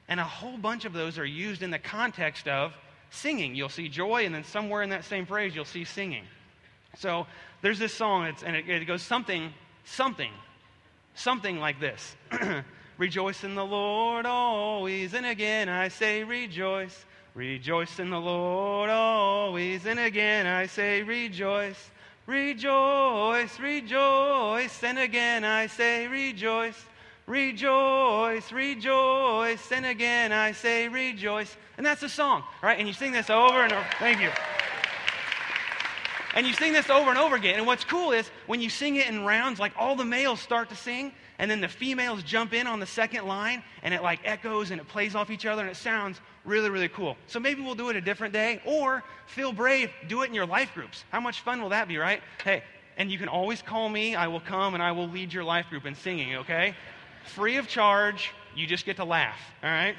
And 0.09 0.21
a 0.21 0.25
whole 0.25 0.59
bunch 0.59 0.85
of 0.85 0.93
those 0.93 1.19
are 1.19 1.27
used 1.27 1.63
in 1.63 1.71
the 1.71 1.79
context 1.79 2.49
of 2.49 2.73
singing. 3.11 3.55
You'll 3.55 3.69
see 3.69 3.89
joy, 3.89 4.25
and 4.25 4.35
then 4.35 4.45
somewhere 4.45 4.83
in 4.83 4.91
that 4.91 5.05
same 5.05 5.27
phrase, 5.27 5.55
you'll 5.55 5.65
see 5.65 5.85
singing. 5.85 6.25
So 6.99 7.27
there's 7.63 7.79
this 7.79 7.95
song, 7.95 8.33
and 8.45 8.57
it, 8.57 8.69
it 8.69 8.85
goes 8.87 9.03
something, 9.03 9.53
something, 9.85 10.33
something 11.15 11.59
like 11.59 11.81
this. 11.81 12.17
Rejoice 12.99 13.45
in 13.45 13.55
the 13.55 13.65
Lord 13.65 14.27
always, 14.27 15.15
and 15.15 15.25
again 15.25 15.71
I 15.71 15.89
say 15.89 16.23
rejoice. 16.23 17.07
Rejoice 17.35 17.99
in 17.99 18.11
the 18.11 18.21
Lord 18.21 18.91
always, 18.91 19.87
and 19.87 19.99
again 19.99 20.47
I 20.47 20.67
say 20.67 21.03
rejoice. 21.03 21.91
Rejoice, 22.27 23.59
rejoice, 23.59 24.85
and 24.85 24.99
again 24.99 25.45
I 25.45 25.67
say 25.67 26.09
rejoice. 26.09 26.85
Rejoice, 27.27 28.53
rejoice, 28.53 29.73
and 29.73 29.87
again 29.87 30.33
I 30.33 30.53
say 30.53 30.89
rejoice. 30.89 31.57
And 31.79 31.87
that's 31.87 32.03
the 32.03 32.09
song, 32.09 32.43
right? 32.63 32.79
And 32.79 32.87
you 32.87 32.93
sing 32.93 33.13
this 33.13 33.31
over 33.31 33.63
and 33.63 33.73
over. 33.73 33.87
Thank 33.99 34.21
you. 34.21 34.31
And 36.35 36.47
you 36.47 36.53
sing 36.53 36.73
this 36.73 36.89
over 36.91 37.11
and 37.11 37.19
over 37.19 37.35
again. 37.35 37.57
And 37.57 37.67
what's 37.67 37.85
cool 37.85 38.13
is 38.13 38.31
when 38.47 38.61
you 38.61 38.71
sing 38.71 38.97
it 38.97 39.09
in 39.09 39.25
rounds, 39.25 39.59
like 39.59 39.73
all 39.77 39.97
the 39.97 40.05
males 40.05 40.41
start 40.41 40.69
to 40.69 40.77
sing, 40.77 41.13
and 41.39 41.51
then 41.51 41.61
the 41.61 41.69
females 41.69 42.23
jump 42.23 42.53
in 42.53 42.67
on 42.67 42.81
the 42.81 42.87
second 42.87 43.27
line 43.27 43.63
and 43.83 43.95
it 43.95 44.03
like 44.03 44.21
echoes 44.25 44.71
and 44.71 44.81
it 44.81 44.87
plays 44.87 45.15
off 45.15 45.31
each 45.31 45.47
other 45.47 45.63
and 45.63 45.71
it 45.71 45.77
sounds 45.77 46.21
really, 46.45 46.69
really 46.69 46.89
cool. 46.89 47.17
So 47.27 47.41
maybe 47.41 47.63
we'll 47.63 47.75
do 47.75 47.89
it 47.89 47.97
a 47.97 48.01
different 48.01 48.35
day 48.35 48.61
or 48.67 49.03
feel 49.27 49.53
brave, 49.53 49.91
do 50.07 50.23
it 50.23 50.27
in 50.27 50.35
your 50.35 50.47
life 50.47 50.73
groups. 50.75 51.05
How 51.11 51.19
much 51.19 51.41
fun 51.41 51.63
will 51.63 51.71
that 51.71 51.89
be, 51.89 51.97
right? 51.97 52.23
Hey, 52.45 52.63
and 52.99 53.11
you 53.11 53.19
can 53.19 53.29
always 53.29 53.63
call 53.63 53.89
me. 53.89 54.15
I 54.15 54.29
will 54.29 54.41
come 54.41 54.75
and 54.75 54.83
I 54.83 54.93
will 54.93 55.09
lead 55.09 55.33
your 55.33 55.45
life 55.45 55.67
group 55.71 55.87
in 55.87 55.95
singing, 55.95 56.37
okay? 56.37 56.75
Free 57.25 57.57
of 57.57 57.67
charge. 57.67 58.33
You 58.55 58.67
just 58.67 58.85
get 58.85 58.97
to 58.97 59.05
laugh, 59.05 59.39
all 59.63 59.71
right? 59.71 59.97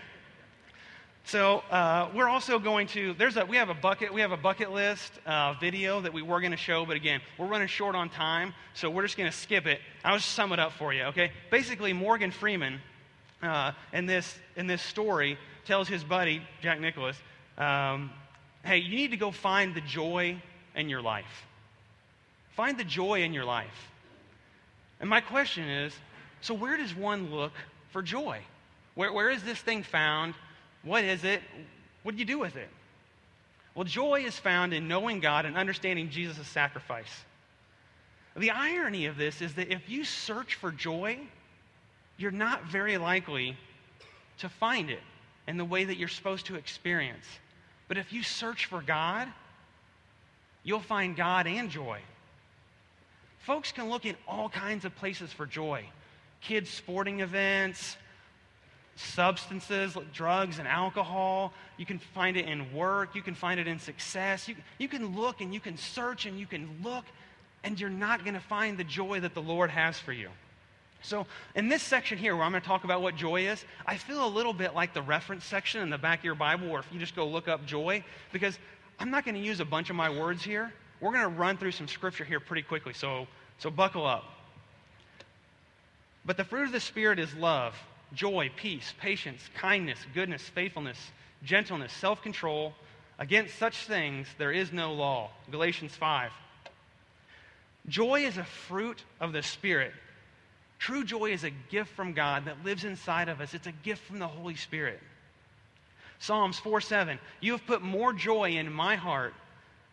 So 1.26 1.60
uh, 1.70 2.10
we're 2.16 2.28
also 2.28 2.60
going 2.60 2.88
to. 2.88 3.14
There's 3.14 3.38
a 3.38 3.46
we 3.46 3.58
have 3.58 3.70
a 3.70 3.74
bucket 3.74 4.14
we 4.14 4.22
have 4.22 4.32
a 4.32 4.38
bucket 4.38 4.72
list 4.72 5.12
uh, 5.26 5.54
video 5.54 6.02
that 6.02 6.14
we 6.14 6.22
were 6.22 6.40
going 6.42 6.52
to 6.52 6.58
show, 6.58 6.86
but 6.86 6.96
again 6.96 7.22
we're 7.38 7.46
running 7.46 7.68
short 7.68 7.96
on 7.96 8.10
time, 8.10 8.54
so 8.74 8.90
we're 8.90 9.04
just 9.04 9.18
going 9.18 9.30
to 9.30 9.38
skip 9.38 9.66
it. 9.66 9.80
I'll 10.04 10.18
just 10.18 10.32
sum 10.32 10.52
it 10.52 10.60
up 10.60 10.74
for 10.74 10.94
you. 10.94 11.04
Okay, 11.04 11.32
basically 11.50 11.94
Morgan 11.94 12.32
Freeman 12.32 12.82
uh, 13.44 13.72
in 13.94 14.08
this 14.08 14.38
in 14.56 14.68
this 14.68 14.82
story 14.82 15.38
tells 15.66 15.88
his 15.88 16.04
buddy 16.04 16.42
Jack 16.62 16.82
Nicholas, 16.82 17.16
um, 17.58 18.12
"Hey, 18.66 18.80
you 18.80 18.96
need 18.96 19.12
to 19.12 19.18
go 19.18 19.32
find 19.32 19.76
the 19.76 19.82
joy 19.82 20.42
in 20.76 20.90
your 20.90 21.02
life. 21.02 21.46
Find 22.56 22.78
the 22.78 22.84
joy 22.84 23.22
in 23.22 23.34
your 23.34 23.46
life." 23.46 23.90
And 25.00 25.10
my 25.10 25.22
question 25.22 25.68
is, 25.68 25.94
so 26.42 26.54
where 26.54 26.78
does 26.78 26.96
one 26.96 27.32
look 27.32 27.54
for 27.92 28.02
joy? 28.02 28.40
Where, 28.96 29.12
where 29.12 29.30
is 29.30 29.44
this 29.44 29.60
thing 29.60 29.84
found? 29.84 30.36
What 30.84 31.04
is 31.04 31.24
it? 31.24 31.42
What 32.04 32.16
do 32.16 32.20
you 32.20 32.26
do 32.26 32.40
with 32.40 32.56
it? 32.56 32.70
Well, 33.76 33.86
joy 33.86 34.24
is 34.26 34.38
found 34.38 34.74
in 34.74 34.88
knowing 34.88 35.20
God 35.20 35.46
and 35.46 35.56
understanding 35.56 36.10
Jesus' 36.10 36.48
sacrifice. 36.48 37.24
The 38.36 38.52
irony 38.52 39.06
of 39.06 39.18
this 39.18 39.42
is 39.42 39.54
that 39.56 39.72
if 39.72 39.90
you 39.90 40.04
search 40.04 40.56
for 40.56 40.72
joy, 40.72 41.20
you're 42.18 42.32
not 42.32 42.66
very 42.66 42.98
likely 42.98 43.58
to 44.40 44.50
find 44.50 44.90
it 44.90 45.02
in 45.48 45.58
the 45.58 45.66
way 45.66 45.84
that 45.84 45.98
you're 45.98 46.08
supposed 46.08 46.48
to 46.48 46.56
experience. 46.56 47.26
But 47.88 47.98
if 47.98 48.12
you 48.12 48.24
search 48.24 48.66
for 48.66 48.82
God, 48.82 49.28
you'll 50.64 50.80
find 50.80 51.16
God 51.16 51.48
and 51.48 51.70
joy. 51.70 52.00
Folks 53.40 53.72
can 53.72 53.90
look 53.90 54.06
in 54.06 54.16
all 54.28 54.50
kinds 54.50 54.86
of 54.86 54.96
places 54.96 55.32
for 55.32 55.46
joy 55.46 55.86
kids' 56.42 56.70
sporting 56.70 57.20
events, 57.20 57.98
substances, 59.02 59.96
like 59.96 60.14
drugs 60.14 60.60
and 60.60 60.68
alcohol. 60.68 61.54
You 61.78 61.86
can 61.86 62.00
find 62.00 62.38
it 62.38 62.46
in 62.46 62.74
work. 62.74 63.16
You 63.16 63.22
can 63.22 63.36
find 63.36 63.60
it 63.60 63.68
in 63.68 63.80
success. 63.80 64.48
You, 64.48 64.56
you 64.78 64.88
can 64.88 65.16
look 65.18 65.42
and 65.42 65.54
you 65.54 65.60
can 65.60 65.78
search 65.78 66.26
and 66.26 66.40
you 66.40 66.46
can 66.46 66.70
look, 66.84 67.06
and 67.64 67.80
you're 67.80 67.90
not 67.90 68.24
going 68.24 68.34
to 68.34 68.40
find 68.40 68.78
the 68.78 68.84
joy 68.84 69.20
that 69.20 69.34
the 69.34 69.42
Lord 69.42 69.70
has 69.70 70.00
for 70.00 70.14
you. 70.14 70.30
So, 71.04 71.26
in 71.56 71.68
this 71.68 71.82
section 71.82 72.18
here, 72.18 72.36
where 72.36 72.46
I'm 72.46 72.52
going 72.52 72.62
to 72.62 72.68
talk 72.68 72.84
about 72.84 73.02
what 73.02 73.16
joy 73.16 73.48
is, 73.48 73.66
I 73.88 73.98
feel 73.98 74.24
a 74.24 74.30
little 74.30 74.54
bit 74.54 74.76
like 74.76 74.94
the 74.94 75.02
reference 75.02 75.46
section 75.46 75.82
in 75.82 75.90
the 75.90 75.98
back 75.98 76.20
of 76.20 76.26
your 76.26 76.36
Bible, 76.36 76.70
where 76.70 76.80
if 76.80 76.86
you 76.92 77.00
just 77.00 77.16
go 77.16 77.28
look 77.28 77.48
up 77.48 77.66
joy, 77.66 78.04
because 78.32 78.60
I'm 79.00 79.10
not 79.10 79.26
going 79.26 79.34
to 79.36 79.42
use 79.42 79.60
a 79.60 79.66
bunch 79.66 79.90
of 79.90 79.96
my 79.96 80.12
words 80.12 80.44
here. 80.44 80.72
we're 81.00 81.12
going 81.12 81.24
to 81.24 81.40
run 81.40 81.58
through 81.58 81.72
some 81.72 81.88
scripture 81.88 82.24
here 82.24 82.40
pretty 82.40 82.62
quickly, 82.62 82.94
so, 82.94 83.26
so 83.58 83.72
buckle 83.72 84.06
up. 84.06 84.26
But 86.24 86.38
the 86.38 86.44
fruit 86.44 86.66
of 86.66 86.72
the 86.72 86.80
Spirit 86.80 87.18
is 87.18 87.34
love, 87.34 87.76
joy, 88.14 88.52
peace, 88.56 88.94
patience, 89.00 89.42
kindness, 89.56 90.00
goodness, 90.14 90.42
faithfulness, 90.42 90.98
gentleness, 91.44 91.94
self 91.94 92.22
control. 92.22 92.74
Against 93.20 93.60
such 93.60 93.86
things 93.86 94.28
there 94.40 94.52
is 94.52 94.74
no 94.74 94.94
law. 94.94 95.30
Galatians 95.52 95.96
5. 95.96 96.32
Joy 97.88 98.26
is 98.26 98.38
a 98.38 98.44
fruit 98.44 99.04
of 99.20 99.32
the 99.32 99.44
Spirit. 99.44 99.94
True 100.80 101.04
joy 101.04 101.32
is 101.32 101.44
a 101.44 101.52
gift 101.70 101.92
from 101.96 102.14
God 102.14 102.46
that 102.46 102.66
lives 102.66 102.84
inside 102.84 103.30
of 103.30 103.40
us, 103.40 103.54
it's 103.54 103.68
a 103.68 103.72
gift 103.72 104.04
from 104.06 104.18
the 104.18 104.28
Holy 104.28 104.56
Spirit. 104.56 105.00
Psalms 106.18 106.58
4 106.60 106.82
7. 106.82 107.20
You 107.40 107.52
have 107.52 107.66
put 107.66 107.82
more 107.82 108.14
joy 108.14 108.52
in 108.52 108.72
my 108.72 108.96
heart 108.96 109.34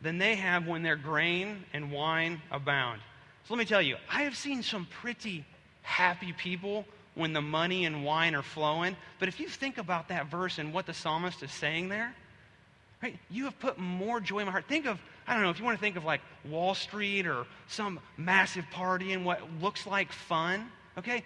than 0.01 0.19
they 0.19 0.37
have 0.37 0.67
when 0.67 0.83
their 0.83 0.97
grain 0.97 1.65
and 1.73 1.91
wine 1.91 2.41
abound. 2.51 3.01
So 3.45 3.55
let 3.55 3.59
me 3.59 3.65
tell 3.65 3.83
you, 3.83 3.97
I 4.11 4.23
have 4.23 4.37
seen 4.37 4.63
some 4.63 4.87
pretty 4.87 5.45
happy 5.83 6.33
people 6.33 6.85
when 7.19 7.33
the 7.33 7.43
money 7.43 7.85
and 7.85 8.05
wine 8.05 8.35
are 8.35 8.43
flowing. 8.43 8.97
But 9.19 9.29
if 9.29 9.41
you 9.41 9.49
think 9.49 9.77
about 9.77 10.09
that 10.09 10.31
verse 10.31 10.59
and 10.59 10.73
what 10.73 10.87
the 10.87 10.95
psalmist 10.95 11.43
is 11.43 11.51
saying 11.51 11.89
there, 11.89 12.15
right, 13.03 13.19
you 13.29 13.45
have 13.45 13.59
put 13.59 13.77
more 13.77 14.21
joy 14.21 14.39
in 14.39 14.47
my 14.47 14.53
heart. 14.53 14.67
Think 14.69 14.87
of, 14.87 15.01
I 15.27 15.35
don't 15.35 15.43
know, 15.43 15.51
if 15.51 15.59
you 15.59 15.65
want 15.65 15.77
to 15.77 15.81
think 15.81 15.97
of 15.97 16.05
like 16.05 16.21
Wall 16.49 16.75
Street 16.75 17.27
or 17.27 17.45
some 17.67 17.99
massive 18.17 18.65
party 18.71 19.13
and 19.13 19.25
what 19.25 19.41
looks 19.61 19.87
like 19.87 20.13
fun, 20.13 20.71
okay? 20.97 21.25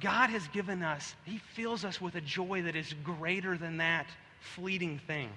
God 0.00 0.30
has 0.30 0.48
given 0.48 0.82
us, 0.82 1.14
He 1.24 1.38
fills 1.52 1.84
us 1.84 2.00
with 2.00 2.14
a 2.14 2.20
joy 2.22 2.62
that 2.62 2.74
is 2.74 2.94
greater 3.04 3.58
than 3.58 3.76
that 3.76 4.06
fleeting 4.40 4.98
thing. 5.06 5.28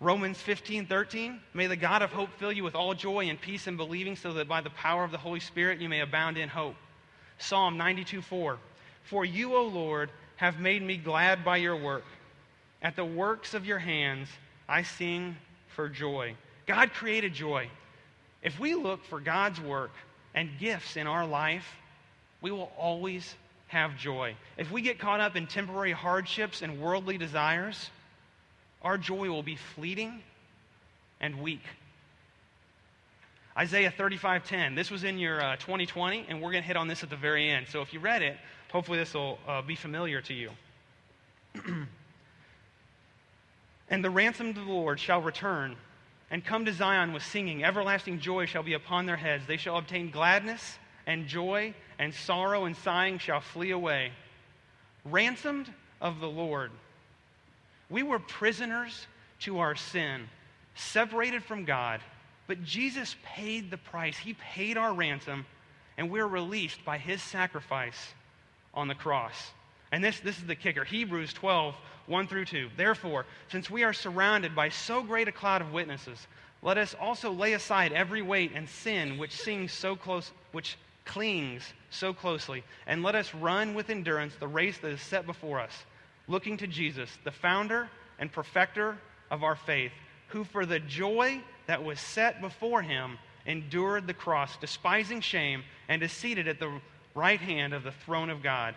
Romans 0.00 0.38
15, 0.38 0.86
13. 0.86 1.40
May 1.54 1.66
the 1.66 1.76
God 1.76 2.02
of 2.02 2.10
hope 2.10 2.30
fill 2.38 2.52
you 2.52 2.64
with 2.64 2.74
all 2.74 2.94
joy 2.94 3.28
and 3.28 3.40
peace 3.40 3.66
in 3.66 3.76
believing, 3.76 4.16
so 4.16 4.32
that 4.34 4.48
by 4.48 4.60
the 4.60 4.70
power 4.70 5.04
of 5.04 5.10
the 5.10 5.18
Holy 5.18 5.40
Spirit 5.40 5.80
you 5.80 5.88
may 5.88 6.00
abound 6.00 6.36
in 6.36 6.48
hope. 6.48 6.74
Psalm 7.38 7.76
92, 7.76 8.22
4. 8.22 8.58
For 9.04 9.24
you, 9.24 9.54
O 9.54 9.64
Lord, 9.64 10.10
have 10.36 10.58
made 10.58 10.82
me 10.82 10.96
glad 10.96 11.44
by 11.44 11.58
your 11.58 11.76
work. 11.76 12.04
At 12.82 12.96
the 12.96 13.04
works 13.04 13.54
of 13.54 13.64
your 13.64 13.78
hands 13.78 14.28
I 14.68 14.82
sing 14.82 15.36
for 15.68 15.88
joy. 15.88 16.36
God 16.66 16.92
created 16.92 17.32
joy. 17.32 17.68
If 18.42 18.58
we 18.58 18.74
look 18.74 19.04
for 19.04 19.20
God's 19.20 19.60
work 19.60 19.92
and 20.34 20.50
gifts 20.58 20.96
in 20.96 21.06
our 21.06 21.26
life, 21.26 21.66
we 22.40 22.50
will 22.50 22.72
always 22.76 23.34
have 23.68 23.96
joy. 23.96 24.36
If 24.58 24.70
we 24.70 24.82
get 24.82 24.98
caught 24.98 25.20
up 25.20 25.36
in 25.36 25.46
temporary 25.46 25.92
hardships 25.92 26.62
and 26.62 26.80
worldly 26.80 27.16
desires, 27.16 27.90
our 28.84 28.98
joy 28.98 29.28
will 29.30 29.42
be 29.42 29.56
fleeting 29.56 30.22
and 31.20 31.40
weak. 31.40 31.62
Isaiah 33.56 33.90
35:10. 33.90 34.76
This 34.76 34.90
was 34.90 35.04
in 35.04 35.18
your 35.18 35.42
uh, 35.42 35.56
2020, 35.56 36.26
and 36.28 36.42
we're 36.42 36.50
going 36.50 36.62
to 36.62 36.66
hit 36.66 36.76
on 36.76 36.86
this 36.86 37.02
at 37.02 37.10
the 37.10 37.16
very 37.16 37.48
end. 37.48 37.66
So 37.68 37.80
if 37.80 37.92
you 37.92 38.00
read 38.00 38.22
it, 38.22 38.36
hopefully 38.70 38.98
this 38.98 39.14
will 39.14 39.38
uh, 39.48 39.62
be 39.62 39.74
familiar 39.74 40.20
to 40.22 40.34
you. 40.34 40.50
and 43.88 44.04
the 44.04 44.10
ransomed 44.10 44.58
of 44.58 44.66
the 44.66 44.72
Lord 44.72 45.00
shall 45.00 45.22
return 45.22 45.76
and 46.30 46.44
come 46.44 46.64
to 46.64 46.72
Zion 46.72 47.12
with 47.12 47.22
singing. 47.22 47.64
Everlasting 47.64 48.18
joy 48.18 48.46
shall 48.46 48.64
be 48.64 48.74
upon 48.74 49.06
their 49.06 49.16
heads. 49.16 49.46
They 49.46 49.56
shall 49.56 49.76
obtain 49.78 50.10
gladness 50.10 50.78
and 51.06 51.26
joy, 51.26 51.74
and 51.98 52.12
sorrow 52.12 52.64
and 52.64 52.76
sighing 52.76 53.18
shall 53.18 53.40
flee 53.40 53.70
away. 53.70 54.10
Ransomed 55.04 55.72
of 56.00 56.18
the 56.18 56.28
Lord. 56.28 56.72
We 57.94 58.02
were 58.02 58.18
prisoners 58.18 59.06
to 59.42 59.60
our 59.60 59.76
sin, 59.76 60.28
separated 60.74 61.44
from 61.44 61.64
God, 61.64 62.00
but 62.48 62.64
Jesus 62.64 63.14
paid 63.22 63.70
the 63.70 63.76
price. 63.76 64.16
He 64.18 64.34
paid 64.34 64.76
our 64.76 64.92
ransom, 64.92 65.46
and 65.96 66.10
we're 66.10 66.26
released 66.26 66.84
by 66.84 66.98
his 66.98 67.22
sacrifice 67.22 68.14
on 68.74 68.88
the 68.88 68.96
cross. 68.96 69.52
And 69.92 70.02
this, 70.02 70.18
this 70.18 70.36
is 70.38 70.44
the 70.44 70.56
kicker 70.56 70.82
Hebrews 70.82 71.34
12, 71.34 71.76
1 72.06 72.26
through 72.26 72.46
2. 72.46 72.70
Therefore, 72.76 73.26
since 73.52 73.70
we 73.70 73.84
are 73.84 73.92
surrounded 73.92 74.56
by 74.56 74.70
so 74.70 75.04
great 75.04 75.28
a 75.28 75.32
cloud 75.32 75.62
of 75.62 75.72
witnesses, 75.72 76.26
let 76.62 76.78
us 76.78 76.96
also 77.00 77.30
lay 77.30 77.52
aside 77.52 77.92
every 77.92 78.22
weight 78.22 78.50
and 78.56 78.68
sin 78.68 79.18
which 79.18 79.40
sings 79.40 79.70
so 79.70 79.94
close, 79.94 80.32
which 80.50 80.76
clings 81.04 81.62
so 81.90 82.12
closely, 82.12 82.64
and 82.88 83.04
let 83.04 83.14
us 83.14 83.32
run 83.34 83.72
with 83.72 83.88
endurance 83.88 84.34
the 84.40 84.48
race 84.48 84.78
that 84.78 84.90
is 84.90 85.00
set 85.00 85.26
before 85.26 85.60
us 85.60 85.84
looking 86.28 86.56
to 86.58 86.66
Jesus, 86.66 87.10
the 87.24 87.30
founder 87.30 87.88
and 88.18 88.32
perfecter 88.32 88.98
of 89.30 89.42
our 89.42 89.56
faith, 89.56 89.92
who 90.28 90.44
for 90.44 90.66
the 90.66 90.80
joy 90.80 91.40
that 91.66 91.84
was 91.84 92.00
set 92.00 92.40
before 92.40 92.82
him 92.82 93.18
endured 93.46 94.06
the 94.06 94.14
cross, 94.14 94.56
despising 94.56 95.20
shame, 95.20 95.62
and 95.88 96.02
is 96.02 96.12
seated 96.12 96.48
at 96.48 96.58
the 96.58 96.80
right 97.14 97.40
hand 97.40 97.74
of 97.74 97.84
the 97.84 97.92
throne 97.92 98.30
of 98.30 98.42
God, 98.42 98.74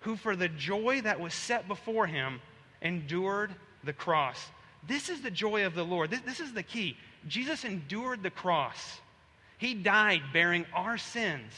who 0.00 0.16
for 0.16 0.34
the 0.34 0.48
joy 0.48 1.00
that 1.02 1.20
was 1.20 1.32
set 1.32 1.68
before 1.68 2.06
him 2.06 2.40
endured 2.80 3.54
the 3.84 3.92
cross. 3.92 4.50
This 4.86 5.08
is 5.08 5.20
the 5.20 5.30
joy 5.30 5.64
of 5.64 5.74
the 5.74 5.84
Lord. 5.84 6.10
This, 6.10 6.20
this 6.22 6.40
is 6.40 6.52
the 6.52 6.62
key. 6.62 6.96
Jesus 7.28 7.64
endured 7.64 8.22
the 8.22 8.30
cross. 8.30 9.00
He 9.58 9.74
died 9.74 10.22
bearing 10.32 10.66
our 10.74 10.98
sins 10.98 11.52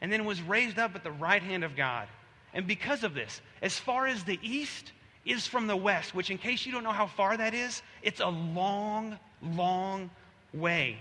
and 0.00 0.12
then 0.12 0.24
was 0.24 0.42
raised 0.42 0.78
up 0.78 0.96
at 0.96 1.04
the 1.04 1.12
right 1.12 1.42
hand 1.42 1.62
of 1.62 1.76
God. 1.76 2.08
And 2.54 2.66
because 2.66 3.02
of 3.02 3.14
this, 3.14 3.40
as 3.62 3.78
far 3.78 4.06
as 4.06 4.24
the 4.24 4.38
east 4.42 4.92
is 5.26 5.46
from 5.46 5.66
the 5.66 5.76
west, 5.76 6.14
which, 6.14 6.30
in 6.30 6.38
case 6.38 6.64
you 6.64 6.72
don't 6.72 6.84
know 6.84 6.92
how 6.92 7.06
far 7.06 7.36
that 7.36 7.52
is, 7.52 7.82
it's 8.02 8.20
a 8.20 8.28
long, 8.28 9.18
long 9.42 10.10
way. 10.52 10.96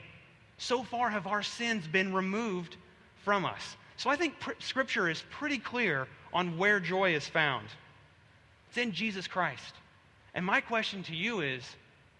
So 0.58 0.84
far 0.84 1.10
have 1.10 1.28
our 1.28 1.44
sins 1.44 1.88
been 1.88 2.14
removed 2.14 2.78
from 3.24 3.46
us. 3.46 3.78
So 3.98 4.10
I 4.10 4.16
think 4.16 4.40
pr- 4.40 4.52
Scripture 4.60 5.10
is 5.10 5.24
pretty 5.30 5.60
clear 5.60 6.08
on 6.34 6.58
where 6.58 6.80
joy 6.80 7.14
is 7.14 7.28
found. 7.28 7.68
It's 8.70 8.78
in 8.78 8.92
Jesus 8.92 9.28
Christ. 9.28 9.76
And 10.34 10.46
my 10.46 10.62
question 10.62 11.04
to 11.04 11.16
you 11.16 11.42
is 11.42 11.64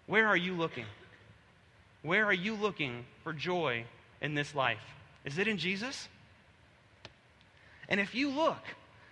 where 0.06 0.28
are 0.28 0.36
you 0.36 0.54
looking? 0.54 0.86
Where 2.02 2.24
are 2.26 2.34
you 2.34 2.54
looking 2.54 3.04
for 3.24 3.32
joy 3.32 3.84
in 4.20 4.34
this 4.34 4.54
life? 4.54 4.84
Is 5.24 5.38
it 5.38 5.48
in 5.48 5.58
Jesus? 5.58 6.08
And 7.88 7.98
if 7.98 8.14
you 8.14 8.30
look, 8.30 8.62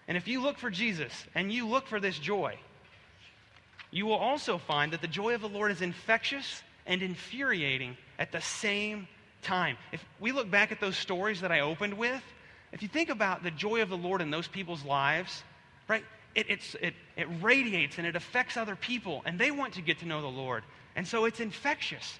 and 0.08 0.16
if 0.16 0.28
you 0.28 0.40
look 0.40 0.58
for 0.58 0.70
Jesus 0.70 1.12
and 1.34 1.52
you 1.52 1.66
look 1.66 1.86
for 1.86 2.00
this 2.00 2.18
joy, 2.18 2.58
you 3.90 4.06
will 4.06 4.16
also 4.16 4.58
find 4.58 4.92
that 4.92 5.00
the 5.00 5.06
joy 5.08 5.34
of 5.34 5.40
the 5.40 5.48
Lord 5.48 5.70
is 5.70 5.82
infectious 5.82 6.62
and 6.86 7.02
infuriating 7.02 7.96
at 8.18 8.32
the 8.32 8.40
same 8.40 9.06
time. 9.42 9.76
If 9.92 10.04
we 10.18 10.32
look 10.32 10.50
back 10.50 10.72
at 10.72 10.80
those 10.80 10.96
stories 10.96 11.40
that 11.42 11.52
I 11.52 11.60
opened 11.60 11.94
with, 11.94 12.22
if 12.72 12.82
you 12.82 12.88
think 12.88 13.10
about 13.10 13.42
the 13.42 13.50
joy 13.50 13.82
of 13.82 13.90
the 13.90 13.96
Lord 13.96 14.22
in 14.22 14.30
those 14.30 14.48
people's 14.48 14.84
lives, 14.84 15.42
right, 15.88 16.04
it, 16.34 16.48
it, 16.80 16.94
it 17.16 17.28
radiates 17.42 17.98
and 17.98 18.06
it 18.06 18.16
affects 18.16 18.56
other 18.56 18.76
people, 18.76 19.22
and 19.26 19.38
they 19.38 19.50
want 19.50 19.74
to 19.74 19.82
get 19.82 19.98
to 19.98 20.06
know 20.06 20.22
the 20.22 20.26
Lord. 20.26 20.64
And 20.96 21.06
so 21.06 21.26
it's 21.26 21.40
infectious. 21.40 22.18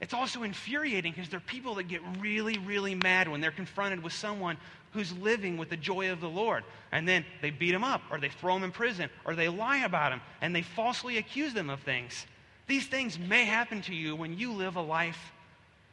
It's 0.00 0.14
also 0.14 0.44
infuriating 0.44 1.12
because 1.12 1.28
there 1.28 1.38
are 1.38 1.40
people 1.40 1.74
that 1.76 1.84
get 1.84 2.00
really, 2.20 2.58
really 2.58 2.94
mad 2.94 3.28
when 3.28 3.40
they're 3.40 3.50
confronted 3.50 4.02
with 4.02 4.12
someone 4.12 4.56
who's 4.92 5.12
living 5.18 5.56
with 5.56 5.70
the 5.70 5.76
joy 5.76 6.12
of 6.12 6.20
the 6.20 6.28
Lord. 6.28 6.64
And 6.92 7.06
then 7.06 7.24
they 7.42 7.50
beat 7.50 7.72
them 7.72 7.84
up, 7.84 8.02
or 8.10 8.18
they 8.18 8.28
throw 8.28 8.54
them 8.54 8.64
in 8.64 8.70
prison, 8.70 9.10
or 9.24 9.34
they 9.34 9.48
lie 9.48 9.78
about 9.78 10.10
them, 10.10 10.20
and 10.40 10.54
they 10.54 10.62
falsely 10.62 11.18
accuse 11.18 11.52
them 11.52 11.68
of 11.68 11.80
things. 11.80 12.26
These 12.68 12.86
things 12.86 13.18
may 13.18 13.44
happen 13.44 13.82
to 13.82 13.94
you 13.94 14.14
when 14.14 14.38
you 14.38 14.52
live 14.52 14.76
a 14.76 14.82
life 14.82 15.32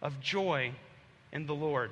of 0.02 0.20
joy 0.20 0.72
in 1.32 1.48
the 1.48 1.56
Lord. 1.56 1.92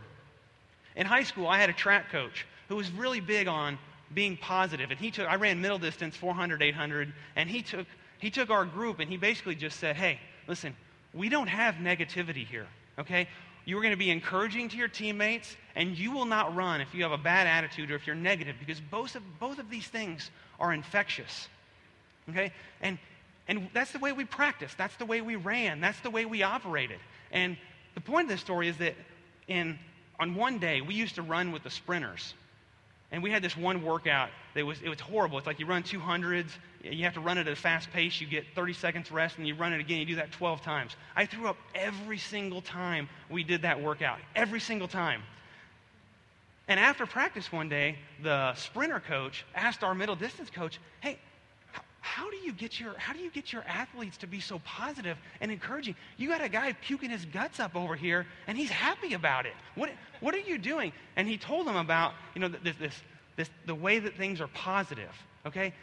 In 0.96 1.08
high 1.08 1.24
school, 1.24 1.48
I 1.48 1.58
had 1.58 1.70
a 1.70 1.74
track 1.74 2.12
coach 2.12 2.46
who 2.68 2.76
was 2.76 2.92
really 2.92 3.20
big 3.20 3.48
on 3.48 3.80
being 4.14 4.38
positive. 4.38 4.92
And 4.92 5.00
he 5.00 5.10
took, 5.12 5.28
I 5.28 5.36
ran 5.36 5.62
middle 5.62 5.80
distance, 5.80 6.16
400, 6.16 6.62
800, 6.62 7.12
and 7.36 7.50
he 7.50 7.62
took, 7.62 7.88
he 8.20 8.30
took 8.30 8.50
our 8.50 8.66
group 8.66 9.00
and 9.00 9.10
he 9.10 9.18
basically 9.18 9.56
just 9.56 9.80
said, 9.80 9.96
hey, 9.96 10.20
listen, 10.48 10.76
we 11.14 11.30
don't 11.30 11.48
have 11.48 11.76
negativity 11.76 12.46
here, 12.46 12.68
okay? 12.98 13.28
You 13.66 13.78
are 13.78 13.82
going 13.82 13.94
to 13.94 13.98
be 13.98 14.10
encouraging 14.10 14.70
to 14.70 14.78
your 14.78 14.88
teammates, 14.88 15.56
and 15.76 15.98
you 15.98 16.12
will 16.12 16.26
not 16.26 16.56
run 16.56 16.82
if 16.82 16.94
you 16.94 17.04
have 17.04 17.12
a 17.12 17.18
bad 17.18 17.48
attitude 17.48 17.92
or 17.92 17.96
if 17.96 18.06
you're 18.06 18.16
negative, 18.16 18.56
because 18.60 18.82
both 18.82 19.16
of, 19.16 19.24
both 19.40 19.60
of 19.60 19.70
these 19.70 19.88
things 19.88 20.30
are 20.60 20.74
infectious. 20.74 21.48
Okay? 22.30 22.52
And, 22.82 22.98
and 23.48 23.70
that's 23.74 23.92
the 23.92 24.00
way 24.00 24.12
we 24.12 24.26
practiced. 24.26 24.78
That's 24.78 24.96
the 24.98 25.06
way 25.06 25.22
we 25.22 25.36
ran. 25.36 25.80
That's 25.80 26.00
the 26.02 26.10
way 26.10 26.26
we 26.26 26.44
operated. 26.44 27.00
And 27.32 27.58
the 27.96 28.02
point 28.02 28.26
of 28.26 28.30
this 28.30 28.42
story 28.42 28.68
is 28.68 28.78
that 28.78 28.96
in, 29.48 29.80
on 30.20 30.36
one 30.36 30.60
day, 30.60 30.82
we 30.82 30.96
used 30.96 31.16
to 31.16 31.22
run 31.22 31.52
with 31.52 31.64
the 31.64 31.70
sprinters. 31.70 32.34
And 33.14 33.22
we 33.22 33.30
had 33.30 33.44
this 33.44 33.56
one 33.56 33.84
workout 33.84 34.32
that 34.56 34.66
was, 34.66 34.82
it 34.82 34.90
was 34.90 35.00
horrible. 35.00 35.38
It's 35.38 35.46
like 35.46 35.60
you 35.60 35.68
run 35.68 35.84
200s, 35.84 36.50
you 36.82 37.04
have 37.04 37.14
to 37.14 37.20
run 37.20 37.38
it 37.38 37.42
at 37.42 37.54
a 37.54 37.56
fast 37.56 37.92
pace, 37.92 38.20
you 38.20 38.26
get 38.26 38.44
30 38.56 38.74
seconds 38.74 39.12
rest, 39.12 39.38
and 39.38 39.48
you 39.48 39.54
run 39.54 39.72
it 39.72 39.80
again. 39.80 40.00
You 40.00 40.06
do 40.08 40.16
that 40.16 40.32
12 40.32 40.64
times. 40.64 40.96
I 41.16 41.28
threw 41.28 41.48
up 41.48 41.58
every 41.76 42.18
single 42.18 42.64
time 42.64 43.08
we 43.30 43.44
did 43.44 43.62
that 43.62 43.80
workout, 43.80 44.18
every 44.36 44.60
single 44.60 44.88
time. 44.88 45.22
And 46.68 46.80
after 46.80 47.06
practice 47.06 47.52
one 47.52 47.70
day, 47.70 48.00
the 48.24 48.56
sprinter 48.56 49.00
coach 49.00 49.46
asked 49.54 49.84
our 49.84 49.94
middle 49.94 50.16
distance 50.16 50.50
coach, 50.50 50.80
Hey, 51.00 51.20
how 52.04 52.30
do 52.30 52.36
you 52.36 52.52
get 52.52 52.82
your 52.82 52.98
how 52.98 53.14
do 53.14 53.20
you 53.20 53.32
get 53.32 53.54
your 53.54 53.64
athletes 53.66 54.18
to 54.18 54.28
be 54.28 54.42
so 54.42 54.60
positive 54.66 55.18
and 55.40 55.50
encouraging? 55.50 55.96
You 56.18 56.28
got 56.28 56.44
a 56.44 56.50
guy 56.50 56.74
puking 56.74 57.10
his 57.10 57.24
guts 57.24 57.62
up 57.62 57.78
over 57.78 57.96
here 57.96 58.28
and 58.46 58.58
he's 58.58 58.70
happy 58.70 59.14
about 59.14 59.46
it. 59.46 59.54
What 59.76 59.90
what 60.20 60.36
are 60.36 60.40
you 60.40 60.58
doing? 60.58 60.92
And 61.16 61.30
he 61.30 61.38
told 61.38 61.66
them 61.66 61.78
about 61.78 62.14
you 62.36 62.42
know 62.42 62.50
this 62.50 62.76
this, 62.76 62.94
this 63.38 63.50
the 63.66 63.74
way 63.74 64.00
that 64.00 64.18
things 64.18 64.42
are 64.42 64.48
positive 64.50 65.14
okay? 65.46 65.74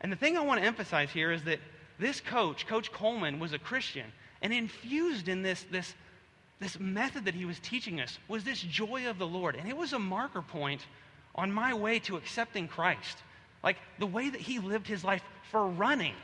And 0.00 0.10
the 0.10 0.16
thing 0.16 0.38
i 0.38 0.40
want 0.40 0.60
to 0.60 0.66
emphasize 0.66 1.10
here 1.10 1.30
is 1.30 1.42
that 1.44 1.60
this 1.98 2.22
coach 2.22 2.66
coach 2.66 2.90
coleman 2.90 3.38
was 3.38 3.52
a 3.52 3.58
christian 3.58 4.06
and 4.40 4.54
infused 4.54 5.28
in 5.28 5.42
this 5.42 5.66
this 5.70 5.94
this 6.58 6.80
method 6.80 7.26
that 7.26 7.34
he 7.34 7.44
was 7.44 7.58
teaching 7.60 8.00
us 8.00 8.18
was 8.28 8.44
this 8.44 8.62
joy 8.62 9.08
of 9.08 9.18
the 9.18 9.26
lord. 9.26 9.56
And 9.56 9.68
it 9.68 9.76
was 9.76 9.92
a 9.92 9.98
marker 9.98 10.40
point 10.40 10.86
on 11.34 11.52
my 11.52 11.74
way 11.74 11.98
to 12.00 12.16
accepting 12.16 12.66
christ 12.66 13.18
like 13.62 13.76
the 13.98 14.06
way 14.06 14.30
that 14.30 14.40
he 14.40 14.58
lived 14.58 14.86
his 14.86 15.04
life 15.04 15.22
for 15.50 15.66
running 15.66 16.14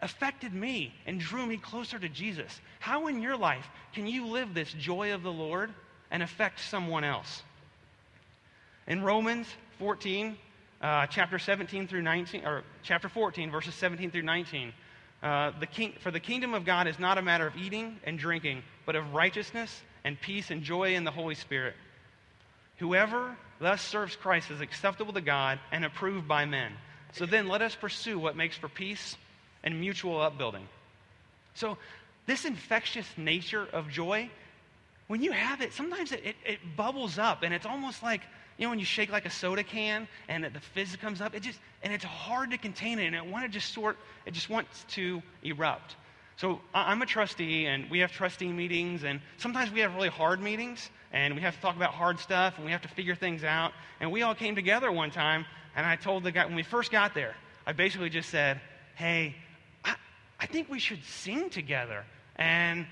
affected 0.00 0.52
me 0.52 0.94
and 1.06 1.18
drew 1.18 1.46
me 1.46 1.56
closer 1.56 1.98
to 1.98 2.08
Jesus. 2.08 2.60
How 2.80 3.06
in 3.06 3.22
your 3.22 3.36
life 3.36 3.66
can 3.94 4.06
you 4.06 4.26
live 4.26 4.54
this 4.54 4.72
joy 4.72 5.14
of 5.14 5.22
the 5.22 5.32
Lord 5.32 5.72
and 6.10 6.22
affect 6.22 6.60
someone 6.60 7.04
else? 7.04 7.42
In 8.86 9.02
Romans 9.02 9.46
14, 9.78 10.36
uh, 10.80 11.06
chapter 11.06 11.38
17 11.38 11.88
through 11.88 12.02
19, 12.02 12.44
or 12.44 12.62
chapter 12.82 13.08
14, 13.08 13.50
verses 13.50 13.74
17 13.74 14.10
through 14.10 14.22
19, 14.22 14.72
uh, 15.22 15.52
the 15.58 15.66
king, 15.66 15.94
for 16.00 16.10
the 16.10 16.20
kingdom 16.20 16.54
of 16.54 16.64
God 16.64 16.86
is 16.86 16.98
not 16.98 17.18
a 17.18 17.22
matter 17.22 17.46
of 17.46 17.56
eating 17.56 17.98
and 18.04 18.18
drinking, 18.18 18.62
but 18.84 18.94
of 18.94 19.14
righteousness 19.14 19.82
and 20.04 20.20
peace 20.20 20.50
and 20.50 20.62
joy 20.62 20.94
in 20.94 21.04
the 21.04 21.10
Holy 21.10 21.34
Spirit. 21.34 21.74
Whoever 22.76 23.36
thus 23.58 23.82
serves 23.82 24.16
Christ 24.16 24.50
as 24.50 24.60
acceptable 24.60 25.12
to 25.14 25.20
God 25.20 25.58
and 25.72 25.84
approved 25.84 26.28
by 26.28 26.44
men. 26.44 26.72
So 27.12 27.26
then 27.26 27.48
let 27.48 27.62
us 27.62 27.74
pursue 27.74 28.18
what 28.18 28.36
makes 28.36 28.56
for 28.56 28.68
peace 28.68 29.16
and 29.64 29.80
mutual 29.80 30.20
upbuilding. 30.20 30.66
So, 31.54 31.78
this 32.26 32.44
infectious 32.44 33.06
nature 33.16 33.66
of 33.72 33.88
joy, 33.88 34.30
when 35.06 35.22
you 35.22 35.32
have 35.32 35.60
it, 35.60 35.72
sometimes 35.72 36.12
it, 36.12 36.24
it, 36.24 36.36
it, 36.44 36.58
bubbles 36.76 37.18
up 37.18 37.42
and 37.42 37.54
it's 37.54 37.64
almost 37.64 38.02
like, 38.02 38.20
you 38.58 38.66
know, 38.66 38.70
when 38.70 38.80
you 38.80 38.84
shake 38.84 39.12
like 39.12 39.26
a 39.26 39.30
soda 39.30 39.62
can 39.62 40.08
and 40.28 40.44
the 40.44 40.60
fizz 40.74 40.96
comes 40.96 41.20
up, 41.20 41.34
it 41.34 41.42
just, 41.42 41.58
and 41.82 41.92
it's 41.92 42.04
hard 42.04 42.50
to 42.50 42.58
contain 42.58 42.98
it 42.98 43.06
and 43.06 43.14
it 43.14 43.24
want 43.24 43.44
to 43.44 43.48
just 43.48 43.72
sort, 43.72 43.96
it 44.26 44.34
just 44.34 44.50
wants 44.50 44.84
to 44.90 45.22
erupt. 45.44 45.94
So 46.36 46.60
I'm 46.74 47.00
a 47.00 47.06
trustee 47.06 47.66
and 47.66 47.90
we 47.90 48.00
have 48.00 48.12
trustee 48.12 48.48
meetings 48.48 49.04
and 49.04 49.20
sometimes 49.38 49.72
we 49.72 49.80
have 49.80 49.94
really 49.94 50.10
hard 50.10 50.42
meetings 50.42 50.90
and 51.12 51.34
we 51.34 51.40
have 51.40 51.54
to 51.54 51.60
talk 51.62 51.76
about 51.76 51.94
hard 51.94 52.18
stuff 52.18 52.56
and 52.56 52.66
we 52.66 52.72
have 52.72 52.82
to 52.82 52.88
figure 52.88 53.14
things 53.14 53.42
out. 53.42 53.72
And 54.00 54.12
we 54.12 54.20
all 54.20 54.34
came 54.34 54.54
together 54.54 54.92
one 54.92 55.10
time 55.10 55.46
and 55.74 55.86
I 55.86 55.96
told 55.96 56.24
the 56.24 56.32
guy, 56.32 56.44
when 56.44 56.54
we 56.54 56.62
first 56.62 56.92
got 56.92 57.14
there, 57.14 57.34
I 57.66 57.72
basically 57.72 58.10
just 58.10 58.28
said, 58.28 58.60
hey, 58.96 59.34
I, 59.82 59.94
I 60.38 60.46
think 60.46 60.68
we 60.68 60.78
should 60.78 61.02
sing 61.04 61.48
together. 61.48 62.04
And 62.36 62.86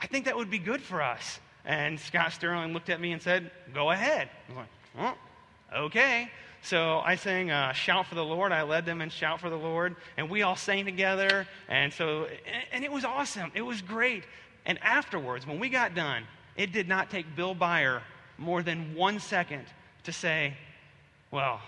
I 0.00 0.08
think 0.08 0.24
that 0.24 0.36
would 0.36 0.50
be 0.50 0.58
good 0.58 0.82
for 0.82 1.02
us. 1.02 1.38
And 1.64 2.00
Scott 2.00 2.32
Sterling 2.32 2.72
looked 2.72 2.90
at 2.90 3.00
me 3.00 3.12
and 3.12 3.22
said, 3.22 3.52
go 3.72 3.92
ahead. 3.92 4.28
I 4.48 4.52
was 4.52 4.56
like, 4.56 4.68
well, 4.98 5.84
okay. 5.84 6.30
So 6.62 7.02
I 7.04 7.16
sang 7.16 7.50
uh, 7.50 7.72
Shout 7.72 8.06
for 8.06 8.14
the 8.14 8.24
Lord. 8.24 8.52
I 8.52 8.62
led 8.62 8.86
them 8.86 9.02
in 9.02 9.10
Shout 9.10 9.40
for 9.40 9.50
the 9.50 9.56
Lord. 9.56 9.96
And 10.16 10.30
we 10.30 10.42
all 10.42 10.56
sang 10.56 10.84
together. 10.84 11.46
And 11.68 11.92
so, 11.92 12.28
and 12.72 12.84
it 12.84 12.92
was 12.92 13.04
awesome. 13.04 13.50
It 13.54 13.62
was 13.62 13.82
great. 13.82 14.24
And 14.64 14.78
afterwards, 14.82 15.46
when 15.46 15.58
we 15.58 15.68
got 15.68 15.94
done, 15.94 16.24
it 16.56 16.72
did 16.72 16.88
not 16.88 17.10
take 17.10 17.34
Bill 17.34 17.54
Byer 17.54 18.00
more 18.38 18.62
than 18.62 18.94
one 18.94 19.18
second 19.18 19.64
to 20.04 20.12
say, 20.12 20.54
well, 21.30 21.60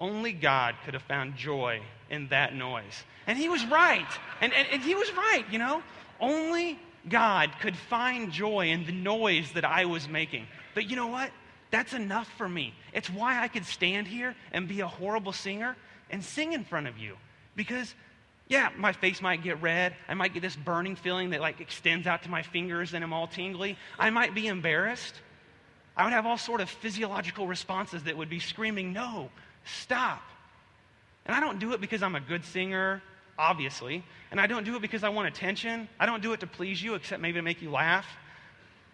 only 0.00 0.32
God 0.32 0.74
could 0.84 0.94
have 0.94 1.02
found 1.02 1.36
joy 1.36 1.80
in 2.10 2.28
that 2.28 2.54
noise. 2.54 3.04
And 3.26 3.38
he 3.38 3.48
was 3.48 3.64
right. 3.66 4.06
And, 4.40 4.52
and, 4.52 4.68
and, 4.72 4.82
he 4.82 4.94
was 4.94 5.10
right, 5.12 5.44
you 5.50 5.58
know. 5.58 5.82
Only 6.20 6.78
God 7.08 7.50
could 7.60 7.76
find 7.76 8.32
joy 8.32 8.68
in 8.68 8.84
the 8.84 8.92
noise 8.92 9.52
that 9.52 9.64
I 9.64 9.84
was 9.84 10.08
making. 10.08 10.46
But 10.74 10.90
you 10.90 10.96
know 10.96 11.06
what? 11.06 11.30
That's 11.74 11.92
enough 11.92 12.28
for 12.38 12.48
me. 12.48 12.72
It's 12.92 13.10
why 13.10 13.42
I 13.42 13.48
could 13.48 13.66
stand 13.66 14.06
here 14.06 14.36
and 14.52 14.68
be 14.68 14.80
a 14.80 14.86
horrible 14.86 15.32
singer 15.32 15.74
and 16.08 16.22
sing 16.22 16.52
in 16.52 16.62
front 16.62 16.86
of 16.86 16.98
you. 16.98 17.16
Because, 17.56 17.92
yeah, 18.46 18.68
my 18.76 18.92
face 18.92 19.20
might 19.20 19.42
get 19.42 19.60
red. 19.60 19.96
I 20.08 20.14
might 20.14 20.32
get 20.32 20.40
this 20.42 20.54
burning 20.54 20.94
feeling 20.94 21.30
that 21.30 21.40
like 21.40 21.60
extends 21.60 22.06
out 22.06 22.22
to 22.22 22.30
my 22.30 22.42
fingers 22.42 22.94
and 22.94 23.02
I'm 23.02 23.12
all 23.12 23.26
tingly. 23.26 23.76
I 23.98 24.10
might 24.10 24.36
be 24.36 24.46
embarrassed. 24.46 25.16
I 25.96 26.04
would 26.04 26.12
have 26.12 26.26
all 26.26 26.38
sort 26.38 26.60
of 26.60 26.70
physiological 26.70 27.48
responses 27.48 28.04
that 28.04 28.16
would 28.16 28.30
be 28.30 28.38
screaming, 28.38 28.92
no, 28.92 29.30
Stop. 29.64 30.22
And 31.26 31.34
I 31.34 31.40
don't 31.40 31.58
do 31.58 31.72
it 31.72 31.80
because 31.80 32.04
I'm 32.04 32.14
a 32.14 32.20
good 32.20 32.44
singer, 32.44 33.02
obviously. 33.36 34.04
And 34.30 34.40
I 34.40 34.46
don't 34.46 34.64
do 34.64 34.76
it 34.76 34.82
because 34.82 35.02
I 35.02 35.08
want 35.08 35.26
attention. 35.26 35.88
I 35.98 36.06
don't 36.06 36.22
do 36.22 36.34
it 36.34 36.40
to 36.40 36.46
please 36.46 36.80
you, 36.80 36.94
except 36.94 37.20
maybe 37.20 37.38
to 37.38 37.42
make 37.42 37.62
you 37.62 37.70
laugh. 37.70 38.06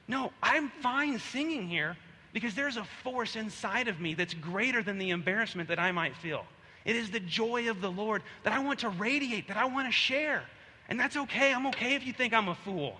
No, 0.08 0.32
I'm 0.42 0.70
fine 0.80 1.18
singing 1.18 1.68
here 1.68 1.96
because 2.32 2.54
there's 2.54 2.76
a 2.76 2.84
force 3.02 3.36
inside 3.36 3.88
of 3.88 4.00
me 4.00 4.14
that's 4.14 4.34
greater 4.34 4.82
than 4.82 4.98
the 4.98 5.10
embarrassment 5.10 5.68
that 5.68 5.78
I 5.78 5.92
might 5.92 6.16
feel. 6.16 6.44
It 6.84 6.96
is 6.96 7.10
the 7.10 7.20
joy 7.20 7.68
of 7.68 7.80
the 7.80 7.90
Lord 7.90 8.22
that 8.44 8.52
I 8.52 8.58
want 8.60 8.80
to 8.80 8.88
radiate, 8.88 9.48
that 9.48 9.56
I 9.56 9.66
want 9.66 9.88
to 9.88 9.92
share. 9.92 10.42
And 10.88 10.98
that's 10.98 11.16
okay. 11.16 11.52
I'm 11.52 11.66
okay 11.68 11.94
if 11.94 12.06
you 12.06 12.12
think 12.12 12.32
I'm 12.32 12.48
a 12.48 12.54
fool. 12.54 12.96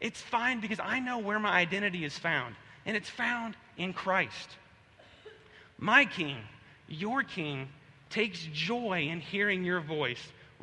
It's 0.00 0.20
fine 0.20 0.60
because 0.60 0.80
I 0.80 1.00
know 1.00 1.18
where 1.18 1.38
my 1.38 1.50
identity 1.50 2.04
is 2.04 2.18
found, 2.18 2.54
and 2.86 2.96
it's 2.96 3.08
found 3.08 3.56
in 3.76 3.92
Christ. 3.92 4.50
My 5.78 6.04
King 6.04 6.36
your 6.88 7.22
king 7.22 7.68
takes 8.10 8.46
joy 8.52 9.08
in 9.10 9.20
hearing 9.20 9.64
your 9.64 9.80
voice 9.80 10.20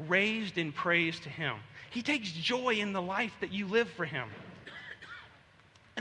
raised 0.07 0.57
in 0.57 0.71
praise 0.71 1.19
to 1.21 1.29
him. 1.29 1.55
He 1.89 2.01
takes 2.01 2.31
joy 2.31 2.75
in 2.75 2.93
the 2.93 3.01
life 3.01 3.33
that 3.41 3.51
you 3.51 3.67
live 3.67 3.89
for 3.89 4.05
him. 4.05 4.29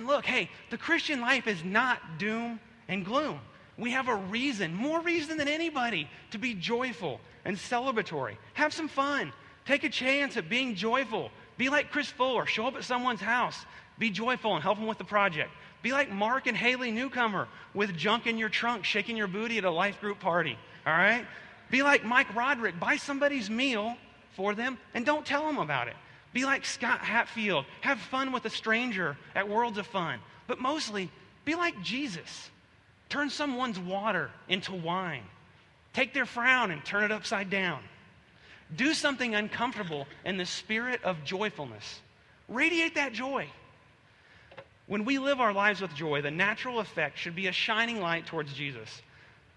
And 0.00 0.08
look, 0.08 0.24
hey, 0.24 0.48
the 0.70 0.78
Christian 0.78 1.20
life 1.20 1.46
is 1.46 1.62
not 1.62 2.18
doom 2.18 2.58
and 2.88 3.04
gloom. 3.04 3.38
We 3.76 3.90
have 3.90 4.08
a 4.08 4.14
reason, 4.14 4.74
more 4.74 4.98
reason 5.02 5.36
than 5.36 5.46
anybody, 5.46 6.08
to 6.30 6.38
be 6.38 6.54
joyful 6.54 7.20
and 7.44 7.54
celebratory. 7.54 8.38
Have 8.54 8.72
some 8.72 8.88
fun. 8.88 9.30
Take 9.66 9.84
a 9.84 9.90
chance 9.90 10.38
at 10.38 10.48
being 10.48 10.74
joyful. 10.74 11.30
Be 11.58 11.68
like 11.68 11.90
Chris 11.90 12.08
Fuller. 12.08 12.46
Show 12.46 12.66
up 12.66 12.76
at 12.76 12.84
someone's 12.84 13.20
house. 13.20 13.66
Be 13.98 14.08
joyful 14.08 14.54
and 14.54 14.62
help 14.62 14.78
them 14.78 14.86
with 14.86 14.96
the 14.96 15.04
project. 15.04 15.50
Be 15.82 15.92
like 15.92 16.10
Mark 16.10 16.46
and 16.46 16.56
Haley 16.56 16.90
Newcomer 16.90 17.46
with 17.74 17.94
junk 17.94 18.26
in 18.26 18.38
your 18.38 18.48
trunk, 18.48 18.86
shaking 18.86 19.18
your 19.18 19.28
booty 19.28 19.58
at 19.58 19.64
a 19.64 19.70
life 19.70 20.00
group 20.00 20.18
party. 20.18 20.56
All 20.86 20.94
right? 20.94 21.26
Be 21.70 21.82
like 21.82 22.06
Mike 22.06 22.34
Roderick. 22.34 22.80
Buy 22.80 22.96
somebody's 22.96 23.50
meal 23.50 23.98
for 24.34 24.54
them 24.54 24.78
and 24.94 25.04
don't 25.04 25.26
tell 25.26 25.46
them 25.46 25.58
about 25.58 25.88
it. 25.88 25.96
Be 26.32 26.44
like 26.44 26.64
Scott 26.64 27.00
Hatfield. 27.00 27.64
Have 27.80 27.98
fun 27.98 28.32
with 28.32 28.44
a 28.44 28.50
stranger 28.50 29.16
at 29.34 29.48
Worlds 29.48 29.78
of 29.78 29.86
Fun. 29.86 30.20
But 30.46 30.60
mostly, 30.60 31.10
be 31.44 31.54
like 31.54 31.80
Jesus. 31.82 32.50
Turn 33.08 33.30
someone's 33.30 33.78
water 33.78 34.30
into 34.48 34.72
wine. 34.72 35.24
Take 35.92 36.14
their 36.14 36.26
frown 36.26 36.70
and 36.70 36.84
turn 36.84 37.04
it 37.04 37.10
upside 37.10 37.50
down. 37.50 37.80
Do 38.76 38.94
something 38.94 39.34
uncomfortable 39.34 40.06
in 40.24 40.36
the 40.36 40.46
spirit 40.46 41.02
of 41.02 41.24
joyfulness. 41.24 42.00
Radiate 42.48 42.94
that 42.94 43.12
joy. 43.12 43.48
When 44.86 45.04
we 45.04 45.18
live 45.18 45.40
our 45.40 45.52
lives 45.52 45.80
with 45.80 45.94
joy, 45.94 46.22
the 46.22 46.30
natural 46.30 46.78
effect 46.78 47.18
should 47.18 47.34
be 47.34 47.48
a 47.48 47.52
shining 47.52 48.00
light 48.00 48.26
towards 48.26 48.52
Jesus. 48.52 49.02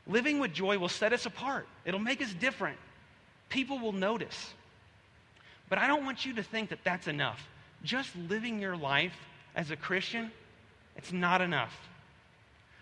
Living 0.07 0.39
with 0.39 0.53
joy 0.53 0.77
will 0.77 0.89
set 0.89 1.13
us 1.13 1.25
apart, 1.25 1.67
it'll 1.85 1.99
make 1.99 2.21
us 2.21 2.33
different. 2.33 2.77
People 3.49 3.79
will 3.79 3.93
notice. 3.93 4.53
But 5.69 5.77
I 5.79 5.87
don't 5.87 6.05
want 6.05 6.25
you 6.25 6.33
to 6.35 6.43
think 6.43 6.69
that 6.69 6.83
that's 6.83 7.07
enough. 7.07 7.47
Just 7.83 8.15
living 8.29 8.59
your 8.59 8.77
life 8.77 9.15
as 9.55 9.71
a 9.71 9.75
Christian, 9.75 10.31
it's 10.95 11.11
not 11.11 11.41
enough. 11.41 11.73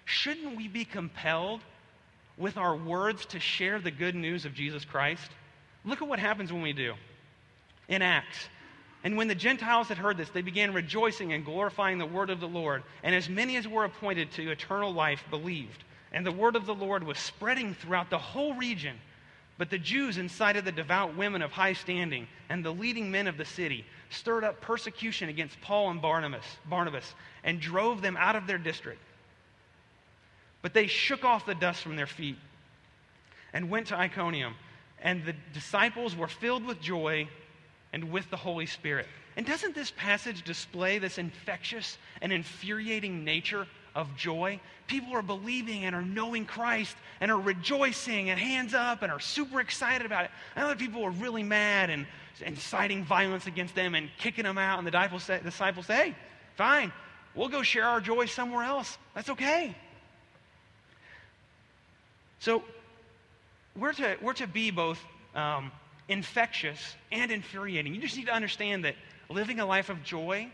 Shouldn't 0.05 0.57
we 0.57 0.67
be 0.67 0.85
compelled 0.85 1.61
with 2.37 2.57
our 2.57 2.75
words 2.75 3.25
to 3.27 3.39
share 3.39 3.79
the 3.79 3.91
good 3.91 4.15
news 4.15 4.45
of 4.45 4.53
Jesus 4.53 4.83
Christ? 4.83 5.29
Look 5.85 6.01
at 6.01 6.07
what 6.07 6.19
happens 6.19 6.51
when 6.51 6.61
we 6.61 6.73
do. 6.73 6.93
In 7.87 8.01
Acts, 8.01 8.47
and 9.03 9.17
when 9.17 9.27
the 9.27 9.35
Gentiles 9.35 9.87
had 9.87 9.97
heard 9.97 10.17
this, 10.17 10.29
they 10.29 10.41
began 10.41 10.73
rejoicing 10.73 11.33
and 11.33 11.43
glorifying 11.43 11.97
the 11.97 12.05
word 12.05 12.29
of 12.29 12.39
the 12.39 12.47
Lord. 12.47 12.83
And 13.03 13.15
as 13.15 13.27
many 13.27 13.55
as 13.57 13.67
were 13.67 13.83
appointed 13.83 14.31
to 14.33 14.51
eternal 14.51 14.93
life 14.93 15.23
believed. 15.29 15.83
And 16.11 16.25
the 16.25 16.31
word 16.31 16.55
of 16.55 16.65
the 16.65 16.75
Lord 16.75 17.03
was 17.03 17.17
spreading 17.17 17.73
throughout 17.73 18.09
the 18.09 18.19
whole 18.19 18.53
region. 18.53 18.97
But 19.61 19.69
the 19.69 19.77
Jews 19.77 20.17
incited 20.17 20.65
the 20.65 20.71
devout 20.71 21.15
women 21.15 21.43
of 21.43 21.51
high 21.51 21.73
standing 21.73 22.27
and 22.49 22.65
the 22.65 22.73
leading 22.73 23.11
men 23.11 23.27
of 23.27 23.37
the 23.37 23.45
city, 23.45 23.85
stirred 24.09 24.43
up 24.43 24.59
persecution 24.59 25.29
against 25.29 25.61
Paul 25.61 25.91
and 25.91 26.01
Barnabas, 26.01 26.43
Barnabas 26.67 27.13
and 27.43 27.61
drove 27.61 28.01
them 28.01 28.17
out 28.17 28.35
of 28.35 28.47
their 28.47 28.57
district. 28.57 28.99
But 30.63 30.73
they 30.73 30.87
shook 30.87 31.23
off 31.23 31.45
the 31.45 31.53
dust 31.53 31.83
from 31.83 31.95
their 31.95 32.07
feet 32.07 32.37
and 33.53 33.69
went 33.69 33.85
to 33.89 33.95
Iconium. 33.95 34.55
And 34.99 35.23
the 35.25 35.35
disciples 35.53 36.15
were 36.15 36.27
filled 36.27 36.65
with 36.65 36.81
joy 36.81 37.27
and 37.93 38.11
with 38.11 38.27
the 38.31 38.37
Holy 38.37 38.65
Spirit. 38.65 39.05
And 39.37 39.45
doesn't 39.45 39.75
this 39.75 39.93
passage 39.95 40.41
display 40.41 40.97
this 40.97 41.19
infectious 41.19 41.99
and 42.19 42.33
infuriating 42.33 43.23
nature 43.23 43.67
of 43.95 44.15
joy. 44.15 44.59
People 44.87 45.13
are 45.13 45.21
believing 45.21 45.85
and 45.85 45.95
are 45.95 46.01
knowing 46.01 46.45
Christ 46.45 46.95
and 47.19 47.31
are 47.31 47.39
rejoicing 47.39 48.29
and 48.29 48.39
hands 48.39 48.73
up 48.73 49.01
and 49.01 49.11
are 49.11 49.19
super 49.19 49.59
excited 49.59 50.05
about 50.05 50.25
it. 50.25 50.31
And 50.55 50.65
other 50.65 50.75
people 50.75 51.03
are 51.03 51.11
really 51.11 51.43
mad 51.43 51.89
and, 51.89 52.05
inciting 52.45 53.03
violence 53.03 53.45
against 53.45 53.75
them 53.75 53.93
and 53.93 54.09
kicking 54.17 54.45
them 54.45 54.57
out. 54.57 54.79
And 54.79 54.87
the 54.87 54.91
disciples 54.91 55.23
say, 55.23 55.39
disciples 55.43 55.85
say, 55.85 55.95
hey, 55.95 56.15
fine, 56.55 56.91
we'll 57.35 57.49
go 57.49 57.61
share 57.61 57.85
our 57.85 58.01
joy 58.01 58.25
somewhere 58.25 58.63
else. 58.63 58.97
That's 59.13 59.29
okay. 59.29 59.75
So 62.39 62.63
we're 63.75 63.93
to, 63.93 64.17
we're 64.21 64.33
to 64.33 64.47
be 64.47 64.71
both 64.71 64.99
um, 65.35 65.71
infectious 66.07 66.79
and 67.11 67.31
infuriating. 67.31 67.93
You 67.93 68.01
just 68.01 68.17
need 68.17 68.25
to 68.25 68.33
understand 68.33 68.85
that 68.85 68.95
living 69.29 69.59
a 69.59 69.65
life 69.65 69.89
of 69.89 70.03
joy 70.03 70.49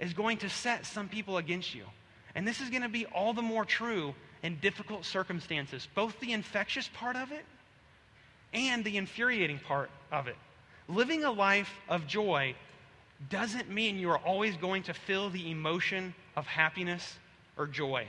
is 0.00 0.14
going 0.14 0.38
to 0.38 0.48
set 0.48 0.86
some 0.86 1.08
people 1.08 1.38
against 1.38 1.74
you. 1.74 1.84
And 2.34 2.46
this 2.46 2.60
is 2.60 2.70
going 2.70 2.82
to 2.82 2.88
be 2.88 3.06
all 3.06 3.34
the 3.34 3.42
more 3.42 3.64
true 3.64 4.14
in 4.42 4.56
difficult 4.56 5.04
circumstances, 5.04 5.86
both 5.94 6.18
the 6.20 6.32
infectious 6.32 6.88
part 6.94 7.16
of 7.16 7.30
it 7.32 7.44
and 8.52 8.84
the 8.84 8.96
infuriating 8.96 9.58
part 9.58 9.90
of 10.10 10.26
it. 10.26 10.36
Living 10.88 11.24
a 11.24 11.30
life 11.30 11.72
of 11.88 12.06
joy 12.06 12.54
doesn't 13.30 13.70
mean 13.70 13.98
you 13.98 14.10
are 14.10 14.18
always 14.18 14.56
going 14.56 14.82
to 14.84 14.94
feel 14.94 15.30
the 15.30 15.50
emotion 15.50 16.14
of 16.36 16.46
happiness 16.46 17.18
or 17.56 17.66
joy. 17.66 18.06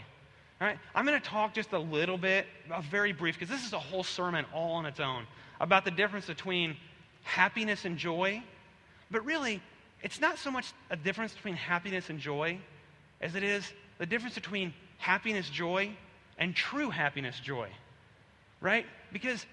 All 0.60 0.68
right? 0.68 0.80
I'm 0.96 1.06
going 1.06 1.20
to 1.20 1.28
talk 1.28 1.54
just 1.54 1.74
a 1.74 1.80
little 1.80 2.18
bit, 2.18 2.48
a 2.72 2.82
very 2.82 3.12
brief, 3.12 3.36
because 3.36 3.50
this 3.50 3.66
is 3.66 3.74
a 3.74 3.80
whole 3.80 4.04
sermon 4.04 4.46
all 4.54 4.74
on 4.74 4.86
its 4.86 5.00
own, 5.00 5.26
about 5.60 5.86
the 5.86 5.92
difference 5.92 6.26
between 6.26 6.76
happiness 7.24 7.86
and 7.86 7.98
joy. 7.98 8.42
But 9.12 9.24
really, 9.26 9.62
it's 10.02 10.20
not 10.20 10.38
so 10.38 10.50
much 10.50 10.74
a 10.90 10.96
difference 10.96 11.34
between 11.34 11.56
happiness 11.56 12.10
and 12.10 12.20
joy 12.20 12.58
as 13.22 13.36
it 13.36 13.44
is 13.44 13.72
the 14.04 14.08
difference 14.08 14.36
between 14.36 14.74
happiness, 14.98 15.50
joy, 15.50 15.90
and 16.38 16.54
true 16.54 16.90
happiness, 16.90 17.40
joy. 17.40 17.70
Right? 18.60 18.86
Because 19.14 19.46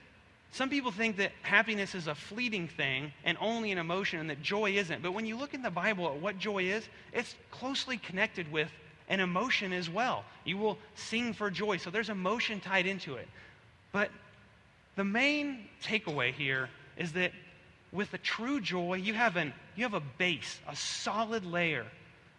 some 0.51 0.69
people 0.69 0.91
think 0.91 1.19
that 1.19 1.31
happiness 1.43 1.95
is 1.95 2.09
a 2.09 2.17
fleeting 2.17 2.67
thing 2.67 3.13
and 3.23 3.39
only 3.41 3.71
an 3.71 3.79
emotion 3.79 4.19
and 4.19 4.29
that 4.29 4.43
joy 4.43 4.73
isn't. 4.73 5.05
But 5.05 5.13
when 5.13 5.25
you 5.25 5.37
look 5.37 5.55
in 5.55 5.63
the 5.63 5.71
Bible 5.71 6.09
at 6.09 6.17
what 6.17 6.37
joy 6.37 6.65
is, 6.65 6.89
it's 7.13 7.37
closely 7.53 7.97
connected 7.97 8.51
with 8.51 8.69
an 9.09 9.21
emotion 9.21 9.73
as 9.73 9.89
well. 9.89 10.25
You 10.45 10.59
will 10.59 10.79
sing 10.97 11.33
for 11.33 11.49
joy. 11.49 11.77
So 11.77 11.91
there's 11.91 12.11
emotion 12.11 12.59
tied 12.59 12.87
into 12.87 13.15
it. 13.15 13.29
But 13.93 14.11
the 14.97 15.05
main 15.05 15.69
takeaway 15.81 16.33
here 16.33 16.69
is 16.97 17.13
that 17.13 17.31
with 17.93 18.13
a 18.15 18.19
true 18.19 18.61
joy, 18.61 18.95
you 18.95 19.15
have, 19.15 19.37
an, 19.37 19.53
you 19.77 19.85
have 19.85 19.95
a 19.95 20.03
base, 20.19 20.59
a 20.67 20.75
solid 20.75 21.47
layer 21.47 21.87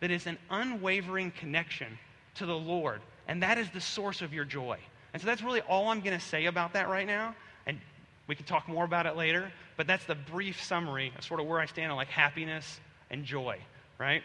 that 0.01 0.11
is 0.11 0.27
an 0.27 0.37
unwavering 0.49 1.31
connection 1.31 1.97
to 2.35 2.45
the 2.45 2.55
Lord. 2.55 3.01
And 3.27 3.41
that 3.43 3.57
is 3.57 3.69
the 3.69 3.81
source 3.81 4.21
of 4.21 4.33
your 4.33 4.45
joy. 4.45 4.77
And 5.13 5.21
so 5.21 5.25
that's 5.25 5.41
really 5.41 5.61
all 5.61 5.89
I'm 5.89 6.01
going 6.01 6.17
to 6.17 6.25
say 6.25 6.45
about 6.45 6.73
that 6.73 6.89
right 6.89 7.07
now. 7.07 7.35
And 7.65 7.79
we 8.27 8.35
can 8.35 8.45
talk 8.45 8.67
more 8.67 8.83
about 8.83 9.05
it 9.05 9.15
later. 9.15 9.51
But 9.77 9.87
that's 9.87 10.05
the 10.05 10.15
brief 10.15 10.61
summary 10.61 11.13
of 11.17 11.23
sort 11.23 11.39
of 11.39 11.47
where 11.47 11.59
I 11.59 11.65
stand 11.65 11.91
on 11.91 11.97
like 11.97 12.09
happiness 12.09 12.79
and 13.09 13.23
joy, 13.23 13.57
right? 13.97 14.21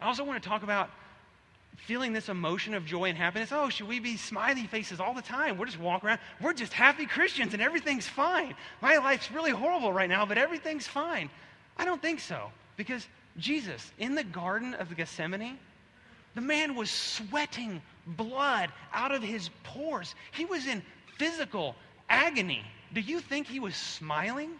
I 0.00 0.06
also 0.06 0.24
want 0.24 0.42
to 0.42 0.48
talk 0.48 0.62
about 0.62 0.90
feeling 1.76 2.12
this 2.12 2.28
emotion 2.28 2.74
of 2.74 2.84
joy 2.84 3.04
and 3.04 3.16
happiness. 3.16 3.50
Oh, 3.52 3.68
should 3.68 3.88
we 3.88 4.00
be 4.00 4.16
smiley 4.16 4.66
faces 4.66 5.00
all 5.00 5.14
the 5.14 5.22
time? 5.22 5.58
We're 5.58 5.66
just 5.66 5.78
walking 5.78 6.08
around. 6.08 6.20
We're 6.40 6.52
just 6.52 6.72
happy 6.72 7.06
Christians 7.06 7.54
and 7.54 7.62
everything's 7.62 8.06
fine. 8.06 8.54
My 8.82 8.96
life's 8.96 9.30
really 9.30 9.52
horrible 9.52 9.92
right 9.92 10.08
now, 10.08 10.26
but 10.26 10.38
everything's 10.38 10.86
fine. 10.86 11.30
I 11.76 11.84
don't 11.84 12.02
think 12.02 12.20
so. 12.20 12.50
Because 12.76 13.06
Jesus, 13.38 13.92
in 13.98 14.14
the 14.14 14.24
Garden 14.24 14.74
of 14.74 14.94
Gethsemane, 14.96 15.58
the 16.34 16.40
man 16.40 16.74
was 16.74 16.90
sweating 16.90 17.80
blood 18.06 18.70
out 18.92 19.12
of 19.12 19.22
his 19.22 19.50
pores. 19.64 20.14
He 20.32 20.44
was 20.44 20.66
in 20.66 20.82
physical 21.18 21.74
agony. 22.08 22.62
Do 22.92 23.00
you 23.00 23.20
think 23.20 23.46
he 23.46 23.60
was 23.60 23.74
smiling? 23.74 24.50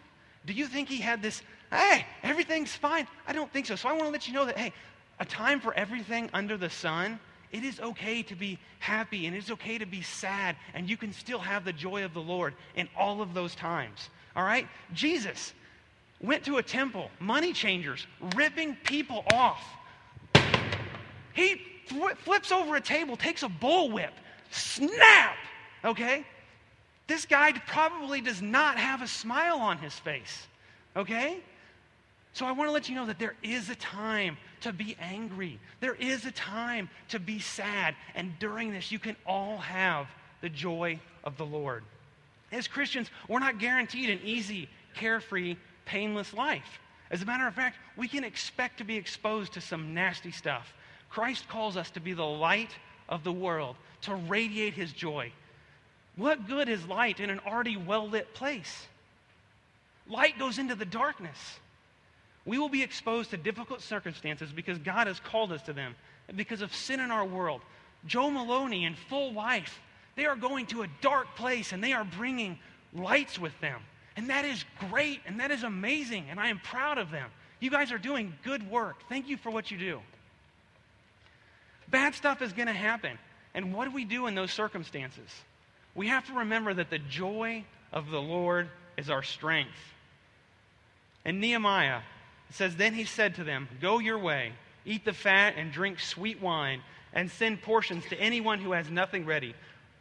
Do 0.47 0.53
you 0.53 0.67
think 0.67 0.89
he 0.89 0.99
had 0.99 1.23
this, 1.23 1.43
hey, 1.71 2.07
everything's 2.23 2.75
fine? 2.75 3.07
I 3.27 3.33
don't 3.33 3.53
think 3.53 3.67
so. 3.67 3.77
So 3.77 3.89
I 3.89 3.93
want 3.93 4.05
to 4.05 4.11
let 4.11 4.27
you 4.27 4.35
know 4.35 4.47
that, 4.47 4.57
hey, 4.57 4.73
a 5.21 5.25
time 5.25 5.61
for 5.61 5.75
everything 5.75 6.31
under 6.33 6.57
the 6.57 6.71
sun. 6.71 7.19
It 7.51 7.65
is 7.65 7.81
okay 7.81 8.23
to 8.25 8.35
be 8.35 8.59
happy 8.79 9.27
and 9.27 9.35
it's 9.35 9.51
okay 9.51 9.79
to 9.79 9.87
be 9.87 10.03
sad, 10.03 10.57
and 10.75 10.89
you 10.89 10.97
can 10.97 11.13
still 11.13 11.39
have 11.39 11.65
the 11.65 11.73
joy 11.73 12.05
of 12.05 12.13
the 12.13 12.21
Lord 12.21 12.55
in 12.75 12.89
all 12.97 13.23
of 13.23 13.35
those 13.35 13.55
times. 13.55 14.11
All 14.37 14.45
right? 14.45 14.69
Jesus 14.93 15.55
went 16.21 16.45
to 16.45 16.57
a 16.57 16.63
temple, 16.63 17.11
money 17.21 17.53
changers, 17.53 18.07
ripping 18.35 18.77
people 18.85 19.25
off. 19.33 19.63
He 21.33 21.61
flips 22.25 22.51
over 22.51 22.77
a 22.77 22.81
table, 22.81 23.17
takes 23.17 23.43
a 23.43 23.49
bullwhip, 23.49 24.11
snap, 24.51 25.37
okay? 25.85 26.25
This 27.07 27.25
guy 27.25 27.53
probably 27.53 28.21
does 28.21 28.43
not 28.43 28.77
have 28.77 29.01
a 29.03 29.07
smile 29.07 29.59
on 29.59 29.79
his 29.79 29.95
face, 29.95 30.47
okay? 30.97 31.39
So 32.33 32.45
I 32.47 32.53
want 32.53 32.69
to 32.69 32.73
let 32.73 32.89
you 32.89 32.95
know 32.95 33.07
that 33.07 33.19
there 33.19 33.35
is 33.43 33.71
a 33.71 33.75
time 33.77 34.37
to 34.61 34.73
be 34.73 34.97
angry. 35.01 35.59
There 35.81 35.95
is 35.95 36.27
a 36.27 36.33
time 36.33 36.91
to 37.09 37.19
be 37.19 37.39
sad. 37.39 37.95
And 38.15 38.33
during 38.39 38.73
this, 38.73 38.93
you 38.93 38.99
can 38.99 39.17
all 39.25 39.59
have 39.59 40.09
the 40.41 40.49
joy 40.49 41.01
of 41.25 41.37
the 41.37 41.47
Lord. 41.47 41.85
As 42.53 42.69
Christians, 42.69 43.11
we're 43.29 43.39
not 43.39 43.59
guaranteed 43.59 44.11
an 44.11 44.21
easy, 44.25 44.69
carefree, 44.95 45.57
painless 45.89 46.35
life. 46.35 46.79
As 47.11 47.23
a 47.23 47.25
matter 47.25 47.47
of 47.47 47.55
fact, 47.55 47.79
we 47.97 48.07
can 48.07 48.23
expect 48.23 48.79
to 48.79 48.85
be 48.85 48.97
exposed 48.97 49.55
to 49.55 49.61
some 49.61 49.95
nasty 49.95 50.31
stuff. 50.31 50.75
Christ 51.09 51.49
calls 51.49 51.77
us 51.77 51.91
to 51.93 52.01
be 52.01 52.13
the 52.13 52.23
light 52.23 52.71
of 53.09 53.25
the 53.25 53.33
world, 53.33 53.77
to 54.03 54.15
radiate 54.15 54.75
his 54.75 54.93
joy. 54.93 55.33
What 56.17 56.47
good 56.47 56.69
is 56.69 56.87
light 56.87 57.21
in 57.21 57.31
an 57.31 57.41
already 57.47 57.79
well 57.79 58.07
lit 58.07 58.35
place? 58.35 58.87
Light 60.07 60.39
goes 60.39 60.59
into 60.59 60.75
the 60.75 60.85
darkness. 60.85 61.59
We 62.45 62.59
will 62.59 62.69
be 62.69 62.83
exposed 62.83 63.31
to 63.31 63.37
difficult 63.37 63.81
circumstances 63.81 64.51
because 64.53 64.79
God 64.79 65.07
has 65.07 65.21
called 65.21 65.53
us 65.53 65.63
to 65.63 65.73
them 65.73 65.95
because 66.37 66.61
of 66.61 66.75
sin 66.75 67.01
in 67.01 67.11
our 67.11 67.25
world. 67.25 67.63
Joe 68.07 68.31
Maloney 68.31 68.85
and 68.85 68.97
Full 68.97 69.33
Wife, 69.33 69.81
they 70.17 70.27
are 70.27 70.37
going 70.37 70.67
to 70.67 70.83
a 70.83 70.89
dark 71.01 71.35
place 71.37 71.73
and 71.73 71.83
they 71.83 71.93
are 71.93 72.05
bringing 72.05 72.59
lights 72.93 73.39
with 73.39 73.59
them. 73.61 73.81
And 74.19 74.31
that 74.31 74.45
is 74.45 74.65
great 74.91 75.21
and 75.27 75.39
that 75.39 75.53
is 75.53 75.63
amazing 75.63 76.27
and 76.29 76.41
I 76.41 76.49
am 76.49 76.59
proud 76.59 76.99
of 76.99 77.13
them. 77.13 77.31
You 77.61 77.71
guys 77.71 77.93
are 77.93 77.99
doing 77.99 78.35
good 78.43 78.69
work. 78.69 78.97
Thank 79.09 79.29
you 79.29 79.37
for 79.37 79.51
what 79.51 79.71
you 79.71 79.79
do. 79.79 80.01
Bad 81.89 82.17
stuff 82.17 82.43
is 82.43 82.53
going 82.53 82.67
to 82.67 82.73
happen. 82.73 83.17
And 83.55 83.73
what 83.73 83.85
do 83.85 83.93
we 83.93 84.05
do 84.05 84.27
in 84.27 84.35
those 84.35 84.51
circumstances? 84.51 85.31
We 85.95 86.09
have 86.09 86.27
to 86.27 86.33
remember 86.33 86.75
that 86.75 86.91
the 86.91 86.99
joy 86.99 87.65
of 87.93 88.11
the 88.11 88.21
Lord 88.21 88.69
is 88.97 89.09
our 89.09 89.23
strength. 89.23 89.79
And 91.25 91.41
Nehemiah, 91.41 92.01
says, 92.51 92.75
Then 92.75 92.95
he 92.95 93.05
said 93.05 93.37
to 93.37 93.45
them, 93.45 93.69
Go 93.81 94.01
your 94.01 94.19
way, 94.19 94.51
eat 94.85 95.05
the 95.05 95.13
fat 95.13 95.55
and 95.57 95.71
drink 95.71 96.01
sweet 96.01 96.43
wine, 96.43 96.83
and 97.13 97.31
send 97.31 97.63
portions 97.63 98.05
to 98.07 98.21
anyone 98.21 98.59
who 98.59 98.73
has 98.73 98.91
nothing 98.91 99.27
ready. 99.27 99.55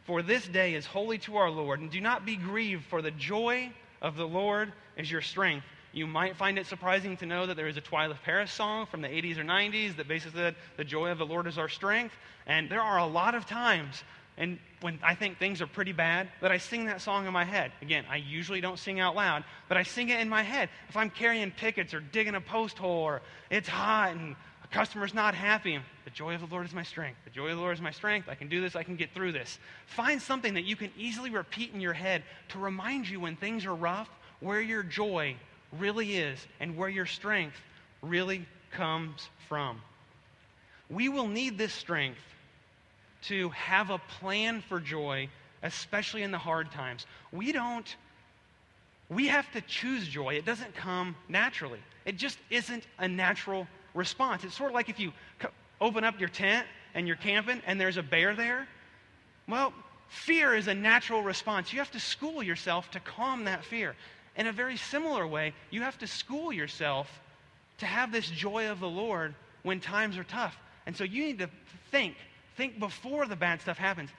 For 0.06 0.22
this 0.22 0.48
day 0.48 0.74
is 0.74 0.86
holy 0.86 1.18
to 1.18 1.36
our 1.36 1.50
Lord, 1.50 1.78
and 1.78 1.88
do 1.88 2.00
not 2.00 2.26
be 2.26 2.34
grieved, 2.34 2.84
for 2.86 3.00
the 3.00 3.12
joy 3.12 3.70
of 4.02 4.16
the 4.16 4.26
Lord 4.26 4.72
is 4.96 5.10
your 5.10 5.22
strength. 5.22 5.66
You 5.92 6.06
might 6.06 6.36
find 6.36 6.58
it 6.58 6.66
surprising 6.66 7.16
to 7.18 7.26
know 7.26 7.46
that 7.46 7.56
there 7.56 7.66
is 7.66 7.76
a 7.76 7.80
Twila 7.80 8.16
Paris 8.22 8.52
song 8.52 8.86
from 8.86 9.00
the 9.00 9.08
80s 9.08 9.38
or 9.38 9.44
90s 9.44 9.96
that 9.96 10.06
basically 10.06 10.40
said, 10.40 10.54
The 10.76 10.84
joy 10.84 11.10
of 11.10 11.18
the 11.18 11.26
Lord 11.26 11.46
is 11.46 11.58
our 11.58 11.68
strength. 11.68 12.14
And 12.46 12.70
there 12.70 12.82
are 12.82 12.98
a 12.98 13.06
lot 13.06 13.34
of 13.34 13.46
times 13.46 14.02
and 14.38 14.58
when 14.82 15.00
I 15.02 15.16
think 15.16 15.38
things 15.38 15.60
are 15.60 15.66
pretty 15.66 15.92
bad, 15.92 16.28
that 16.40 16.52
I 16.52 16.58
sing 16.58 16.84
that 16.84 17.00
song 17.00 17.26
in 17.26 17.32
my 17.32 17.44
head. 17.44 17.72
Again, 17.82 18.04
I 18.08 18.16
usually 18.16 18.60
don't 18.60 18.78
sing 18.78 19.00
out 19.00 19.16
loud, 19.16 19.42
but 19.68 19.76
I 19.76 19.82
sing 19.82 20.10
it 20.10 20.20
in 20.20 20.28
my 20.28 20.42
head. 20.42 20.68
If 20.88 20.96
I'm 20.96 21.10
carrying 21.10 21.50
pickets 21.50 21.92
or 21.92 21.98
digging 21.98 22.36
a 22.36 22.40
post 22.40 22.78
hole 22.78 23.02
or 23.02 23.20
it's 23.50 23.68
hot 23.68 24.12
and 24.12 24.36
a 24.70 24.74
customer's 24.74 25.14
not 25.14 25.34
happy, 25.34 25.78
the 26.04 26.10
joy 26.10 26.34
of 26.34 26.40
the 26.40 26.46
Lord 26.46 26.66
is 26.66 26.74
my 26.74 26.82
strength. 26.82 27.18
The 27.24 27.30
joy 27.30 27.48
of 27.48 27.56
the 27.56 27.62
Lord 27.62 27.74
is 27.74 27.82
my 27.82 27.90
strength. 27.90 28.28
I 28.28 28.34
can 28.34 28.48
do 28.48 28.60
this. 28.60 28.76
I 28.76 28.82
can 28.82 28.96
get 28.96 29.12
through 29.14 29.32
this. 29.32 29.58
Find 29.86 30.20
something 30.20 30.54
that 30.54 30.64
you 30.64 30.76
can 30.76 30.90
easily 30.96 31.30
repeat 31.30 31.72
in 31.72 31.80
your 31.80 31.92
head 31.92 32.22
to 32.50 32.58
remind 32.58 33.08
you 33.08 33.20
when 33.20 33.36
things 33.36 33.64
are 33.64 33.74
rough 33.74 34.08
where 34.40 34.60
your 34.60 34.82
joy 34.82 35.36
really 35.78 36.16
is 36.16 36.38
and 36.60 36.76
where 36.76 36.88
your 36.88 37.06
strength 37.06 37.56
really 38.02 38.46
comes 38.70 39.28
from. 39.48 39.80
We 40.90 41.08
will 41.08 41.28
need 41.28 41.58
this 41.58 41.72
strength 41.72 42.20
to 43.22 43.48
have 43.50 43.90
a 43.90 43.98
plan 44.20 44.62
for 44.68 44.80
joy, 44.80 45.28
especially 45.62 46.22
in 46.22 46.30
the 46.30 46.38
hard 46.38 46.70
times. 46.70 47.06
We 47.32 47.52
don't, 47.52 47.96
we 49.08 49.26
have 49.26 49.50
to 49.52 49.60
choose 49.62 50.06
joy. 50.06 50.34
It 50.34 50.44
doesn't 50.44 50.74
come 50.74 51.16
naturally, 51.28 51.80
it 52.04 52.16
just 52.16 52.38
isn't 52.50 52.86
a 52.98 53.08
natural 53.08 53.66
response. 53.98 54.44
It's 54.44 54.56
sort 54.56 54.70
of 54.70 54.74
like 54.74 54.88
if 54.88 54.98
you 54.98 55.12
open 55.80 56.04
up 56.04 56.18
your 56.18 56.30
tent 56.30 56.66
and 56.94 57.06
you're 57.06 57.16
camping 57.16 57.60
and 57.66 57.80
there's 57.80 57.98
a 57.98 58.02
bear 58.02 58.34
there. 58.34 58.66
Well, 59.46 59.72
fear 60.08 60.54
is 60.54 60.68
a 60.68 60.74
natural 60.74 61.22
response. 61.22 61.72
You 61.72 61.80
have 61.80 61.90
to 61.90 62.00
school 62.00 62.42
yourself 62.42 62.90
to 62.92 63.00
calm 63.00 63.44
that 63.44 63.64
fear. 63.64 63.94
In 64.36 64.46
a 64.46 64.52
very 64.52 64.76
similar 64.76 65.26
way, 65.26 65.52
you 65.70 65.82
have 65.82 65.98
to 65.98 66.06
school 66.06 66.52
yourself 66.52 67.10
to 67.78 67.86
have 67.86 68.12
this 68.12 68.28
joy 68.30 68.70
of 68.70 68.80
the 68.80 68.88
Lord 68.88 69.34
when 69.62 69.80
times 69.80 70.16
are 70.16 70.24
tough. 70.24 70.56
And 70.86 70.96
so 70.96 71.04
you 71.04 71.24
need 71.24 71.38
to 71.40 71.50
think 71.90 72.14
think 72.58 72.80
before 72.80 73.26
the 73.26 73.36
bad 73.36 73.60
stuff 73.62 73.78
happens. 73.78 74.10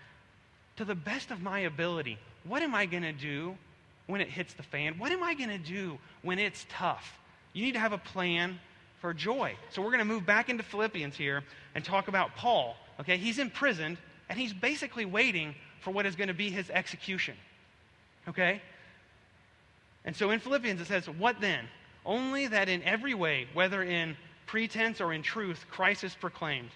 To 0.77 0.85
the 0.85 0.95
best 0.95 1.29
of 1.29 1.41
my 1.41 1.59
ability, 1.59 2.17
what 2.45 2.63
am 2.63 2.73
I 2.73 2.85
going 2.85 3.03
to 3.03 3.11
do 3.11 3.55
when 4.07 4.21
it 4.21 4.29
hits 4.29 4.53
the 4.53 4.63
fan? 4.63 4.97
What 4.97 5.11
am 5.11 5.21
I 5.21 5.33
going 5.33 5.49
to 5.49 5.57
do 5.57 5.99
when 6.21 6.39
it's 6.39 6.65
tough? 6.69 7.19
You 7.51 7.65
need 7.65 7.73
to 7.73 7.81
have 7.81 7.91
a 7.91 7.97
plan 7.97 8.57
for 9.01 9.13
joy. 9.13 9.55
So 9.71 9.81
we're 9.81 9.91
going 9.91 9.99
to 9.99 10.05
move 10.05 10.25
back 10.25 10.49
into 10.49 10.63
Philippians 10.63 11.15
here 11.15 11.43
and 11.75 11.83
talk 11.83 12.07
about 12.07 12.35
Paul. 12.35 12.75
Okay, 12.99 13.17
he's 13.17 13.39
imprisoned 13.39 13.97
and 14.29 14.37
he's 14.37 14.53
basically 14.53 15.05
waiting 15.05 15.55
for 15.81 15.91
what 15.91 16.05
is 16.05 16.15
going 16.15 16.27
to 16.27 16.33
be 16.33 16.49
his 16.49 16.69
execution. 16.69 17.35
Okay? 18.27 18.61
And 20.05 20.15
so 20.15 20.31
in 20.31 20.39
Philippians 20.39 20.81
it 20.81 20.87
says, 20.87 21.07
What 21.09 21.41
then? 21.41 21.65
Only 22.05 22.47
that 22.47 22.69
in 22.69 22.81
every 22.83 23.13
way, 23.13 23.47
whether 23.53 23.83
in 23.83 24.15
pretense 24.45 25.01
or 25.01 25.13
in 25.13 25.21
truth, 25.21 25.65
Christ 25.69 26.03
is 26.03 26.15
proclaimed. 26.15 26.69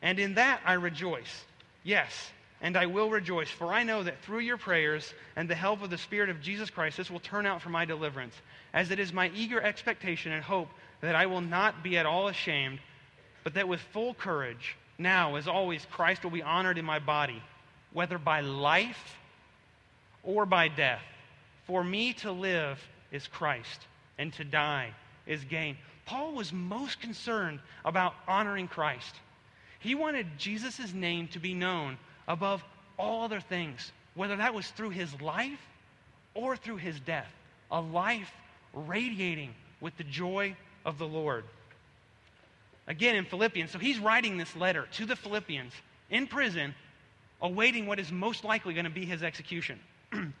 And 0.00 0.18
in 0.18 0.34
that 0.34 0.60
I 0.64 0.74
rejoice. 0.74 1.44
Yes, 1.84 2.30
and 2.60 2.76
I 2.76 2.86
will 2.86 3.10
rejoice, 3.10 3.50
for 3.50 3.72
I 3.72 3.82
know 3.82 4.02
that 4.02 4.22
through 4.22 4.40
your 4.40 4.56
prayers 4.56 5.12
and 5.36 5.48
the 5.48 5.54
help 5.54 5.82
of 5.82 5.90
the 5.90 5.98
Spirit 5.98 6.30
of 6.30 6.40
Jesus 6.40 6.70
Christ, 6.70 6.96
this 6.96 7.10
will 7.10 7.20
turn 7.20 7.44
out 7.44 7.60
for 7.60 7.70
my 7.70 7.84
deliverance, 7.84 8.34
as 8.72 8.90
it 8.90 9.00
is 9.00 9.12
my 9.12 9.30
eager 9.34 9.60
expectation 9.60 10.32
and 10.32 10.42
hope 10.42 10.68
that 11.02 11.14
I 11.14 11.26
will 11.26 11.40
not 11.40 11.82
be 11.82 11.98
at 11.98 12.06
all 12.06 12.28
ashamed, 12.28 12.78
but 13.44 13.54
that 13.54 13.68
with 13.68 13.80
full 13.92 14.14
courage, 14.14 14.76
now 14.98 15.36
as 15.36 15.48
always, 15.48 15.86
Christ 15.90 16.24
will 16.24 16.30
be 16.30 16.42
honored 16.42 16.78
in 16.78 16.84
my 16.84 17.00
body, 17.00 17.42
whether 17.92 18.18
by 18.18 18.40
life 18.40 19.16
or 20.22 20.46
by 20.46 20.68
death. 20.68 21.02
For 21.66 21.84
me 21.84 22.12
to 22.14 22.32
live 22.32 22.78
is 23.10 23.26
Christ, 23.26 23.86
and 24.16 24.32
to 24.34 24.44
die 24.44 24.94
is 25.26 25.44
gain. 25.44 25.76
Paul 26.06 26.32
was 26.32 26.52
most 26.52 27.00
concerned 27.00 27.60
about 27.84 28.14
honoring 28.26 28.68
Christ. 28.68 29.14
He 29.80 29.94
wanted 29.94 30.38
Jesus' 30.38 30.92
name 30.92 31.28
to 31.28 31.40
be 31.40 31.54
known 31.54 31.98
above 32.28 32.62
all 32.98 33.24
other 33.24 33.40
things, 33.40 33.90
whether 34.14 34.36
that 34.36 34.54
was 34.54 34.68
through 34.68 34.90
his 34.90 35.20
life 35.20 35.60
or 36.34 36.56
through 36.56 36.76
his 36.76 37.00
death. 37.00 37.30
A 37.70 37.80
life 37.80 38.30
radiating 38.72 39.54
with 39.80 39.96
the 39.96 40.04
joy 40.04 40.56
of 40.84 40.98
the 40.98 41.06
Lord. 41.06 41.44
Again, 42.86 43.16
in 43.16 43.24
Philippians, 43.24 43.70
so 43.70 43.78
he's 43.78 43.98
writing 43.98 44.36
this 44.36 44.56
letter 44.56 44.88
to 44.92 45.06
the 45.06 45.16
Philippians 45.16 45.72
in 46.10 46.26
prison, 46.26 46.74
awaiting 47.40 47.86
what 47.86 48.00
is 48.00 48.10
most 48.10 48.44
likely 48.44 48.74
going 48.74 48.84
to 48.84 48.90
be 48.90 49.04
his 49.04 49.22
execution. 49.22 49.78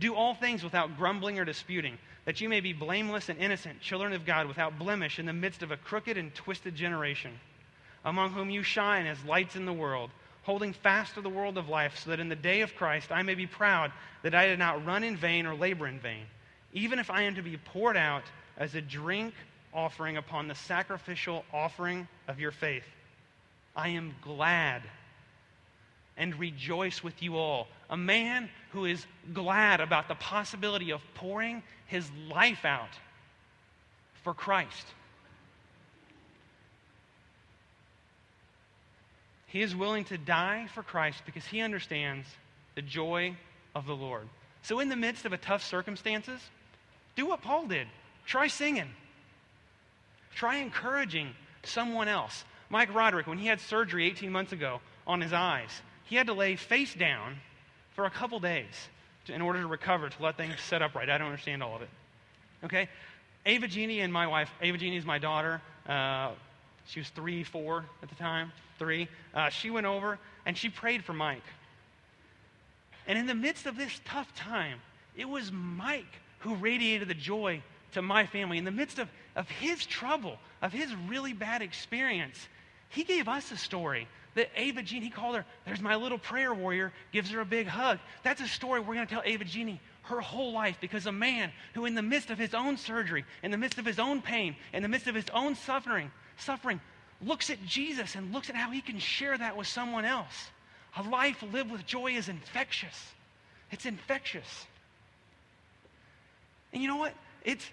Do 0.00 0.14
all 0.14 0.34
things 0.34 0.64
without 0.64 0.96
grumbling 0.96 1.38
or 1.38 1.44
disputing, 1.44 1.98
that 2.24 2.40
you 2.40 2.48
may 2.48 2.60
be 2.60 2.72
blameless 2.72 3.28
and 3.28 3.38
innocent, 3.38 3.80
children 3.80 4.14
of 4.14 4.24
God, 4.24 4.48
without 4.48 4.78
blemish, 4.78 5.18
in 5.18 5.26
the 5.26 5.32
midst 5.32 5.62
of 5.62 5.70
a 5.70 5.76
crooked 5.76 6.16
and 6.16 6.34
twisted 6.34 6.74
generation, 6.74 7.32
among 8.04 8.32
whom 8.32 8.48
you 8.48 8.62
shine 8.62 9.06
as 9.06 9.22
lights 9.24 9.56
in 9.56 9.66
the 9.66 9.72
world, 9.72 10.10
holding 10.42 10.72
fast 10.72 11.14
to 11.14 11.20
the 11.20 11.28
world 11.28 11.58
of 11.58 11.68
life, 11.68 11.98
so 11.98 12.10
that 12.10 12.20
in 12.20 12.30
the 12.30 12.36
day 12.36 12.62
of 12.62 12.74
Christ 12.74 13.12
I 13.12 13.22
may 13.22 13.34
be 13.34 13.46
proud 13.46 13.92
that 14.22 14.34
I 14.34 14.46
did 14.46 14.58
not 14.58 14.86
run 14.86 15.04
in 15.04 15.16
vain 15.16 15.44
or 15.44 15.54
labor 15.54 15.86
in 15.86 15.98
vain, 15.98 16.24
even 16.72 16.98
if 16.98 17.10
I 17.10 17.22
am 17.22 17.34
to 17.34 17.42
be 17.42 17.58
poured 17.58 17.96
out 17.96 18.24
as 18.56 18.74
a 18.74 18.80
drink 18.80 19.34
offering 19.72 20.16
upon 20.16 20.48
the 20.48 20.54
sacrificial 20.54 21.44
offering 21.52 22.08
of 22.28 22.40
your 22.40 22.50
faith. 22.50 22.84
I 23.76 23.88
am 23.90 24.14
glad 24.22 24.82
and 26.16 26.38
rejoice 26.38 27.02
with 27.02 27.22
you 27.22 27.36
all. 27.36 27.68
A 27.88 27.96
man 27.96 28.50
who 28.72 28.84
is 28.84 29.06
glad 29.32 29.80
about 29.80 30.08
the 30.08 30.14
possibility 30.14 30.90
of 30.90 31.00
pouring 31.14 31.62
his 31.86 32.08
life 32.30 32.64
out 32.64 32.90
for 34.22 34.34
Christ. 34.34 34.86
He 39.46 39.62
is 39.62 39.74
willing 39.74 40.04
to 40.04 40.18
die 40.18 40.68
for 40.74 40.82
Christ 40.82 41.22
because 41.26 41.44
he 41.44 41.60
understands 41.60 42.28
the 42.76 42.82
joy 42.82 43.36
of 43.74 43.86
the 43.86 43.96
Lord. 43.96 44.28
So, 44.62 44.78
in 44.78 44.88
the 44.88 44.96
midst 44.96 45.24
of 45.24 45.32
a 45.32 45.38
tough 45.38 45.64
circumstances, 45.64 46.40
do 47.16 47.26
what 47.26 47.42
Paul 47.42 47.66
did. 47.66 47.88
Try 48.26 48.46
singing. 48.46 48.88
Try 50.34 50.56
encouraging 50.56 51.34
someone 51.64 52.08
else. 52.08 52.44
Mike 52.68 52.94
Roderick, 52.94 53.26
when 53.26 53.38
he 53.38 53.46
had 53.46 53.60
surgery 53.60 54.06
18 54.06 54.30
months 54.30 54.52
ago 54.52 54.80
on 55.06 55.20
his 55.20 55.32
eyes, 55.32 55.70
he 56.04 56.16
had 56.16 56.26
to 56.28 56.32
lay 56.32 56.56
face 56.56 56.94
down 56.94 57.36
for 57.94 58.04
a 58.04 58.10
couple 58.10 58.40
days 58.40 58.88
to, 59.26 59.34
in 59.34 59.42
order 59.42 59.60
to 59.60 59.66
recover, 59.66 60.08
to 60.08 60.22
let 60.22 60.36
things 60.36 60.54
set 60.60 60.82
up 60.82 60.94
right. 60.94 61.08
I 61.08 61.18
don't 61.18 61.26
understand 61.26 61.62
all 61.62 61.76
of 61.76 61.82
it. 61.82 61.88
Okay? 62.64 62.88
Ava 63.46 63.66
Jeannie 63.66 64.00
and 64.00 64.12
my 64.12 64.26
wife, 64.26 64.50
Ava 64.60 64.78
Jeannie 64.78 64.96
is 64.96 65.04
my 65.04 65.18
daughter. 65.18 65.60
Uh, 65.88 66.32
she 66.86 67.00
was 67.00 67.08
three, 67.10 67.42
four 67.42 67.84
at 68.02 68.08
the 68.08 68.14
time, 68.14 68.52
three. 68.78 69.08
Uh, 69.34 69.48
she 69.48 69.70
went 69.70 69.86
over 69.86 70.18
and 70.46 70.56
she 70.56 70.68
prayed 70.68 71.04
for 71.04 71.12
Mike. 71.12 71.42
And 73.06 73.18
in 73.18 73.26
the 73.26 73.34
midst 73.34 73.66
of 73.66 73.76
this 73.76 74.00
tough 74.04 74.32
time, 74.34 74.80
it 75.16 75.28
was 75.28 75.50
Mike 75.52 76.20
who 76.40 76.54
radiated 76.54 77.08
the 77.08 77.14
joy 77.14 77.62
to 77.92 78.02
my 78.02 78.26
family. 78.26 78.58
In 78.58 78.64
the 78.64 78.70
midst 78.70 78.98
of, 78.98 79.08
of 79.36 79.48
his 79.48 79.86
trouble, 79.86 80.38
of 80.62 80.72
his 80.72 80.94
really 81.08 81.32
bad 81.32 81.62
experience, 81.62 82.48
he 82.88 83.04
gave 83.04 83.28
us 83.28 83.50
a 83.52 83.56
story 83.56 84.08
that 84.34 84.50
Ava 84.56 84.82
Jeannie, 84.82 85.06
he 85.06 85.10
called 85.10 85.36
her, 85.36 85.44
there's 85.66 85.80
my 85.80 85.96
little 85.96 86.18
prayer 86.18 86.54
warrior, 86.54 86.92
gives 87.12 87.30
her 87.30 87.40
a 87.40 87.44
big 87.44 87.66
hug. 87.66 87.98
That's 88.22 88.40
a 88.40 88.48
story 88.48 88.80
we're 88.80 88.94
going 88.94 89.06
to 89.06 89.12
tell 89.12 89.22
Ava 89.24 89.44
Jeannie 89.44 89.80
her 90.02 90.20
whole 90.20 90.52
life 90.52 90.76
because 90.80 91.06
a 91.06 91.12
man 91.12 91.52
who, 91.74 91.84
in 91.84 91.94
the 91.94 92.02
midst 92.02 92.30
of 92.30 92.38
his 92.38 92.54
own 92.54 92.76
surgery, 92.76 93.24
in 93.42 93.50
the 93.50 93.56
midst 93.56 93.78
of 93.78 93.84
his 93.84 93.98
own 93.98 94.22
pain, 94.22 94.56
in 94.72 94.82
the 94.82 94.88
midst 94.88 95.06
of 95.06 95.14
his 95.14 95.28
own 95.32 95.54
suffering, 95.54 96.10
suffering, 96.36 96.80
looks 97.22 97.50
at 97.50 97.64
Jesus 97.66 98.14
and 98.14 98.32
looks 98.32 98.48
at 98.48 98.56
how 98.56 98.70
he 98.70 98.80
can 98.80 98.98
share 98.98 99.36
that 99.36 99.56
with 99.56 99.66
someone 99.66 100.04
else. 100.04 100.50
A 100.96 101.02
life 101.02 101.42
lived 101.52 101.70
with 101.70 101.86
joy 101.86 102.12
is 102.12 102.28
infectious. 102.28 103.12
It's 103.70 103.86
infectious. 103.86 104.66
And 106.72 106.82
you 106.82 106.88
know 106.88 106.96
what? 106.96 107.14
It's 107.44 107.68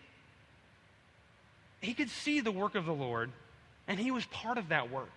he 1.81 1.93
could 1.93 2.09
see 2.09 2.39
the 2.39 2.51
work 2.51 2.75
of 2.75 2.85
the 2.85 2.93
Lord, 2.93 3.31
and 3.87 3.99
he 3.99 4.11
was 4.11 4.25
part 4.27 4.57
of 4.57 4.69
that 4.69 4.91
work. 4.91 5.13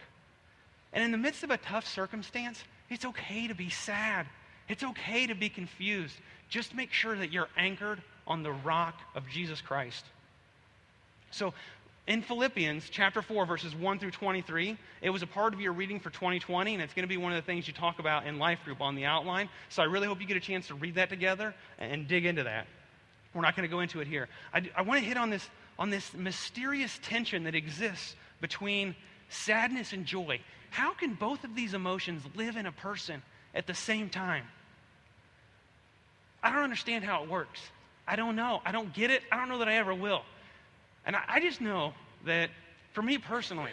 And 0.92 1.04
in 1.04 1.12
the 1.12 1.18
midst 1.18 1.42
of 1.42 1.50
a 1.50 1.56
tough 1.56 1.86
circumstance, 1.86 2.62
it's 2.88 3.04
okay 3.04 3.46
to 3.46 3.54
be 3.54 3.70
sad. 3.70 4.26
It's 4.68 4.82
okay 4.82 5.26
to 5.26 5.34
be 5.34 5.48
confused. 5.48 6.14
Just 6.48 6.74
make 6.74 6.92
sure 6.92 7.16
that 7.16 7.32
you're 7.32 7.48
anchored 7.56 8.02
on 8.26 8.42
the 8.42 8.52
rock 8.52 8.94
of 9.14 9.28
Jesus 9.28 9.60
Christ. 9.60 10.04
So, 11.30 11.54
in 12.06 12.22
Philippians 12.22 12.88
chapter 12.90 13.22
4, 13.22 13.46
verses 13.46 13.74
1 13.74 13.98
through 14.00 14.10
23, 14.10 14.76
it 15.00 15.10
was 15.10 15.22
a 15.22 15.26
part 15.26 15.54
of 15.54 15.60
your 15.60 15.72
reading 15.72 16.00
for 16.00 16.10
2020, 16.10 16.74
and 16.74 16.82
it's 16.82 16.92
going 16.92 17.04
to 17.04 17.08
be 17.08 17.16
one 17.16 17.30
of 17.30 17.36
the 17.36 17.46
things 17.46 17.68
you 17.68 17.74
talk 17.74 18.00
about 18.00 18.26
in 18.26 18.38
Life 18.38 18.58
Group 18.64 18.80
on 18.80 18.96
the 18.96 19.04
outline. 19.04 19.48
So, 19.68 19.82
I 19.82 19.86
really 19.86 20.08
hope 20.08 20.20
you 20.20 20.26
get 20.26 20.36
a 20.36 20.40
chance 20.40 20.66
to 20.68 20.74
read 20.74 20.96
that 20.96 21.08
together 21.08 21.54
and 21.78 22.08
dig 22.08 22.26
into 22.26 22.44
that. 22.44 22.66
We're 23.32 23.42
not 23.42 23.54
going 23.54 23.68
to 23.68 23.72
go 23.72 23.80
into 23.80 24.00
it 24.00 24.08
here. 24.08 24.28
I, 24.52 24.68
I 24.76 24.82
want 24.82 25.00
to 25.00 25.06
hit 25.06 25.16
on 25.16 25.30
this, 25.30 25.48
on 25.80 25.88
this 25.90 26.12
mysterious 26.14 27.00
tension 27.02 27.44
that 27.44 27.54
exists 27.54 28.14
between 28.40 28.94
sadness 29.30 29.92
and 29.92 30.04
joy. 30.04 30.38
How 30.68 30.92
can 30.92 31.14
both 31.14 31.42
of 31.42 31.56
these 31.56 31.74
emotions 31.74 32.22
live 32.36 32.56
in 32.56 32.66
a 32.66 32.72
person 32.72 33.22
at 33.54 33.66
the 33.66 33.74
same 33.74 34.10
time? 34.10 34.44
I 36.42 36.52
don't 36.52 36.62
understand 36.62 37.02
how 37.02 37.24
it 37.24 37.30
works. 37.30 37.60
I 38.06 38.16
don't 38.16 38.36
know. 38.36 38.60
I 38.64 38.72
don't 38.72 38.92
get 38.92 39.10
it. 39.10 39.22
I 39.32 39.36
don't 39.36 39.48
know 39.48 39.58
that 39.58 39.68
I 39.68 39.76
ever 39.76 39.94
will. 39.94 40.22
And 41.06 41.16
I, 41.16 41.22
I 41.26 41.40
just 41.40 41.60
know 41.60 41.94
that 42.26 42.50
for 42.92 43.02
me 43.02 43.18
personally, 43.18 43.70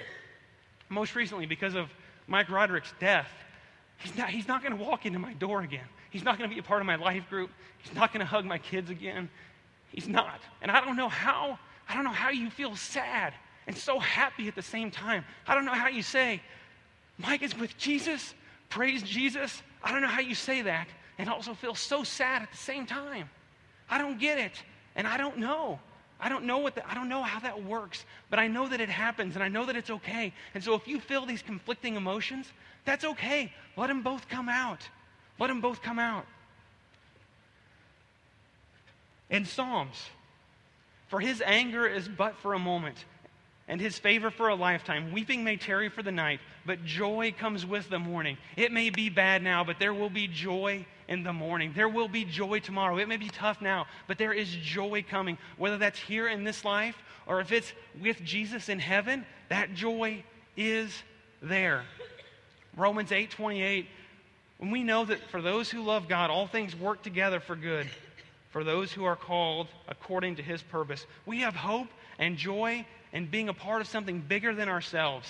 most 0.89 1.15
recently, 1.15 1.45
because 1.45 1.75
of 1.75 1.89
Mike 2.27 2.49
Roderick's 2.49 2.93
death, 2.99 3.27
he's 3.97 4.15
not, 4.17 4.29
he's 4.29 4.47
not 4.47 4.63
going 4.63 4.77
to 4.77 4.83
walk 4.83 5.05
into 5.05 5.19
my 5.19 5.33
door 5.33 5.61
again. 5.61 5.85
He's 6.09 6.23
not 6.23 6.37
going 6.37 6.49
to 6.49 6.53
be 6.53 6.59
a 6.59 6.63
part 6.63 6.81
of 6.81 6.87
my 6.87 6.95
life 6.95 7.29
group. 7.29 7.49
He's 7.79 7.93
not 7.95 8.13
going 8.13 8.21
to 8.21 8.25
hug 8.25 8.45
my 8.45 8.57
kids 8.57 8.89
again. 8.89 9.29
He's 9.91 10.07
not. 10.07 10.39
And 10.61 10.71
I 10.71 10.83
don't 10.83 10.95
know 10.95 11.09
how, 11.09 11.59
I 11.89 11.95
don't 11.95 12.03
know 12.03 12.09
how 12.11 12.29
you 12.29 12.49
feel 12.49 12.75
sad 12.75 13.33
and 13.67 13.75
so 13.75 13.99
happy 13.99 14.47
at 14.47 14.55
the 14.55 14.61
same 14.61 14.91
time. 14.91 15.25
I 15.47 15.55
don't 15.55 15.65
know 15.65 15.73
how 15.73 15.87
you 15.87 16.01
say, 16.01 16.41
Mike 17.17 17.41
is 17.41 17.57
with 17.57 17.77
Jesus, 17.77 18.33
praise 18.69 19.03
Jesus. 19.03 19.61
I 19.83 19.91
don't 19.91 20.01
know 20.01 20.07
how 20.07 20.21
you 20.21 20.35
say 20.35 20.61
that 20.63 20.87
and 21.17 21.29
also 21.29 21.53
feel 21.53 21.75
so 21.75 22.03
sad 22.03 22.41
at 22.41 22.51
the 22.51 22.57
same 22.57 22.85
time. 22.85 23.29
I 23.89 23.97
don't 23.97 24.19
get 24.19 24.37
it, 24.37 24.61
and 24.95 25.07
I 25.07 25.17
don't 25.17 25.37
know. 25.37 25.79
I 26.19 26.29
don't 26.29 26.45
know 26.45 26.57
what 26.57 26.75
the, 26.75 26.89
I 26.89 26.93
don't 26.93 27.09
know 27.09 27.21
how 27.23 27.39
that 27.41 27.63
works, 27.63 28.05
but 28.29 28.39
I 28.39 28.47
know 28.47 28.67
that 28.67 28.81
it 28.81 28.89
happens 28.89 29.35
and 29.35 29.43
I 29.43 29.49
know 29.49 29.65
that 29.65 29.75
it's 29.75 29.91
okay. 29.91 30.33
And 30.55 30.63
so 30.63 30.73
if 30.73 30.87
you 30.87 30.99
feel 30.99 31.27
these 31.27 31.43
conflicting 31.43 31.95
emotions, 31.95 32.51
that's 32.85 33.05
okay. 33.05 33.53
Let 33.75 33.87
them 33.87 34.01
both 34.01 34.27
come 34.27 34.49
out. 34.49 34.81
Let 35.39 35.47
them 35.47 35.61
both 35.61 35.83
come 35.83 35.99
out. 35.99 36.25
In 39.29 39.45
Psalms, 39.45 40.05
for 41.07 41.19
his 41.19 41.41
anger 41.45 41.87
is 41.87 42.07
but 42.07 42.35
for 42.37 42.53
a 42.53 42.59
moment, 42.59 43.05
and 43.67 43.81
his 43.81 43.97
favor 43.97 44.31
for 44.31 44.49
a 44.49 44.55
lifetime. 44.55 45.11
Weeping 45.11 45.43
may 45.43 45.57
tarry 45.57 45.89
for 45.89 46.03
the 46.03 46.11
night, 46.11 46.39
but 46.65 46.85
joy 46.85 47.33
comes 47.37 47.65
with 47.65 47.89
the 47.89 47.99
morning. 47.99 48.37
It 48.55 48.71
may 48.71 48.89
be 48.89 49.09
bad 49.09 49.43
now, 49.43 49.63
but 49.63 49.79
there 49.79 49.93
will 49.93 50.09
be 50.09 50.27
joy 50.27 50.85
in 51.07 51.23
the 51.23 51.33
morning. 51.33 51.73
There 51.75 51.89
will 51.89 52.07
be 52.07 52.25
joy 52.25 52.59
tomorrow. 52.59 52.97
It 52.97 53.07
may 53.07 53.17
be 53.17 53.29
tough 53.29 53.61
now, 53.61 53.87
but 54.07 54.17
there 54.17 54.33
is 54.33 54.49
joy 54.49 55.05
coming. 55.09 55.37
Whether 55.57 55.77
that's 55.77 55.99
here 55.99 56.27
in 56.27 56.43
this 56.43 56.63
life 56.63 56.95
or 57.27 57.41
if 57.41 57.51
it's 57.51 57.73
with 58.01 58.23
Jesus 58.23 58.69
in 58.69 58.79
heaven, 58.79 59.25
that 59.49 59.73
joy 59.73 60.23
is 60.55 60.91
there. 61.41 61.83
Romans 62.75 63.11
8 63.11 63.29
28, 63.29 63.87
when 64.59 64.71
we 64.71 64.83
know 64.83 65.05
that 65.05 65.29
for 65.29 65.41
those 65.41 65.69
who 65.69 65.83
love 65.83 66.07
God, 66.07 66.29
all 66.29 66.47
things 66.47 66.75
work 66.75 67.01
together 67.03 67.39
for 67.39 67.55
good, 67.55 67.87
for 68.49 68.63
those 68.63 68.91
who 68.91 69.05
are 69.05 69.15
called 69.15 69.67
according 69.87 70.37
to 70.37 70.43
his 70.43 70.61
purpose, 70.61 71.05
we 71.25 71.41
have 71.41 71.55
hope 71.55 71.87
and 72.19 72.37
joy 72.37 72.85
and 73.13 73.29
being 73.29 73.49
a 73.49 73.53
part 73.53 73.81
of 73.81 73.87
something 73.87 74.19
bigger 74.19 74.53
than 74.53 74.69
ourselves. 74.69 75.27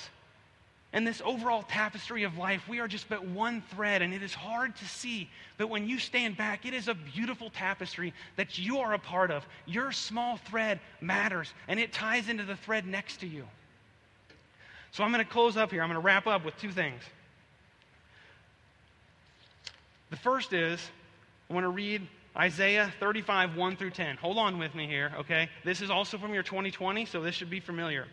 And 0.94 1.06
this 1.06 1.22
overall 1.24 1.64
tapestry 1.64 2.24
of 2.24 2.38
life, 2.38 2.68
we 2.70 2.80
are 2.80 2.88
just 2.88 3.10
but 3.10 3.26
one 3.26 3.62
thread, 3.74 4.02
and 4.02 4.14
it 4.14 4.24
is 4.24 4.34
hard 4.34 4.76
to 4.78 4.86
see. 4.86 5.30
But 5.58 5.70
when 5.70 5.88
you 5.88 6.00
stand 6.00 6.38
back, 6.38 6.66
it 6.66 6.74
is 6.74 6.88
a 6.88 6.94
beautiful 6.94 7.50
tapestry 7.50 8.14
that 8.38 8.58
you 8.58 8.80
are 8.80 8.94
a 8.94 9.00
part 9.00 9.30
of. 9.30 9.46
Your 9.66 9.92
small 9.92 10.38
thread 10.38 10.80
matters, 11.02 11.54
and 11.68 11.80
it 11.80 11.92
ties 11.92 12.30
into 12.30 12.44
the 12.44 12.56
thread 12.56 12.88
next 12.88 13.20
to 13.20 13.28
you. 13.28 13.46
So 14.92 15.04
I'm 15.04 15.12
going 15.12 15.24
to 15.24 15.30
close 15.30 15.58
up 15.58 15.72
here. 15.72 15.82
I'm 15.82 15.90
going 15.90 16.02
to 16.02 16.06
wrap 16.06 16.26
up 16.26 16.46
with 16.46 16.58
two 16.58 16.72
things. 16.72 17.02
The 20.10 20.16
first 20.16 20.54
is 20.54 20.80
I 21.50 21.54
want 21.54 21.66
to 21.66 21.70
read 21.70 22.08
Isaiah 22.38 22.94
35, 23.00 23.56
1 23.56 23.76
through 23.78 23.90
10. 23.92 24.18
Hold 24.18 24.38
on 24.38 24.60
with 24.60 24.76
me 24.76 24.86
here, 24.86 25.12
okay? 25.20 25.50
This 25.66 25.82
is 25.82 25.90
also 25.90 26.18
from 26.18 26.34
your 26.34 26.44
2020, 26.44 27.06
so 27.06 27.22
this 27.22 27.34
should 27.34 27.50
be 27.50 27.60
familiar. 27.60 28.06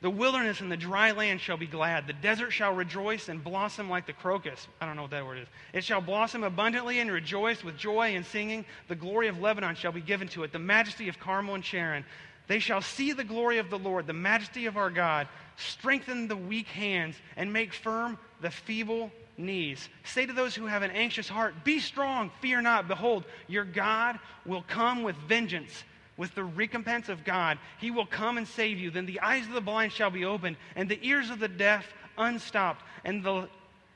The 0.00 0.10
wilderness 0.10 0.60
and 0.60 0.70
the 0.70 0.76
dry 0.76 1.12
land 1.12 1.40
shall 1.40 1.56
be 1.56 1.66
glad. 1.66 2.06
The 2.06 2.12
desert 2.12 2.50
shall 2.50 2.74
rejoice 2.74 3.28
and 3.28 3.42
blossom 3.42 3.88
like 3.88 4.06
the 4.06 4.12
crocus. 4.12 4.68
I 4.80 4.86
don't 4.86 4.96
know 4.96 5.02
what 5.02 5.10
that 5.12 5.24
word 5.24 5.38
is. 5.38 5.48
It 5.72 5.82
shall 5.82 6.00
blossom 6.00 6.44
abundantly 6.44 7.00
and 7.00 7.10
rejoice 7.10 7.64
with 7.64 7.76
joy 7.76 8.14
and 8.14 8.24
singing. 8.26 8.64
The 8.88 8.96
glory 8.96 9.28
of 9.28 9.40
Lebanon 9.40 9.74
shall 9.74 9.92
be 9.92 10.02
given 10.02 10.28
to 10.28 10.42
it, 10.42 10.52
the 10.52 10.58
majesty 10.58 11.08
of 11.08 11.18
Carmel 11.18 11.54
and 11.54 11.64
Sharon. 11.64 12.04
They 12.46 12.58
shall 12.58 12.82
see 12.82 13.12
the 13.12 13.24
glory 13.24 13.58
of 13.58 13.70
the 13.70 13.78
Lord, 13.78 14.06
the 14.06 14.12
majesty 14.12 14.66
of 14.66 14.76
our 14.76 14.90
God. 14.90 15.26
Strengthen 15.56 16.28
the 16.28 16.36
weak 16.36 16.68
hands 16.68 17.16
and 17.36 17.52
make 17.52 17.72
firm 17.72 18.18
the 18.40 18.50
feeble 18.50 19.10
knees. 19.36 19.88
Say 20.04 20.26
to 20.26 20.32
those 20.32 20.54
who 20.54 20.66
have 20.66 20.82
an 20.82 20.90
anxious 20.90 21.28
heart, 21.28 21.64
Be 21.64 21.78
strong, 21.80 22.30
fear 22.40 22.60
not. 22.60 22.88
Behold, 22.88 23.24
your 23.48 23.64
God 23.64 24.18
will 24.44 24.62
come 24.62 25.02
with 25.02 25.16
vengeance 25.28 25.84
with 26.16 26.34
the 26.34 26.44
recompense 26.44 27.08
of 27.08 27.24
God. 27.24 27.58
He 27.78 27.90
will 27.90 28.06
come 28.06 28.38
and 28.38 28.46
save 28.46 28.78
you. 28.78 28.90
Then 28.90 29.06
the 29.06 29.20
eyes 29.20 29.46
of 29.46 29.52
the 29.52 29.60
blind 29.60 29.92
shall 29.92 30.10
be 30.10 30.24
opened, 30.24 30.56
and 30.76 30.88
the 30.88 31.04
ears 31.04 31.30
of 31.30 31.40
the 31.40 31.48
deaf 31.48 31.86
unstopped, 32.16 32.84
and 33.04 33.22
the 33.22 33.48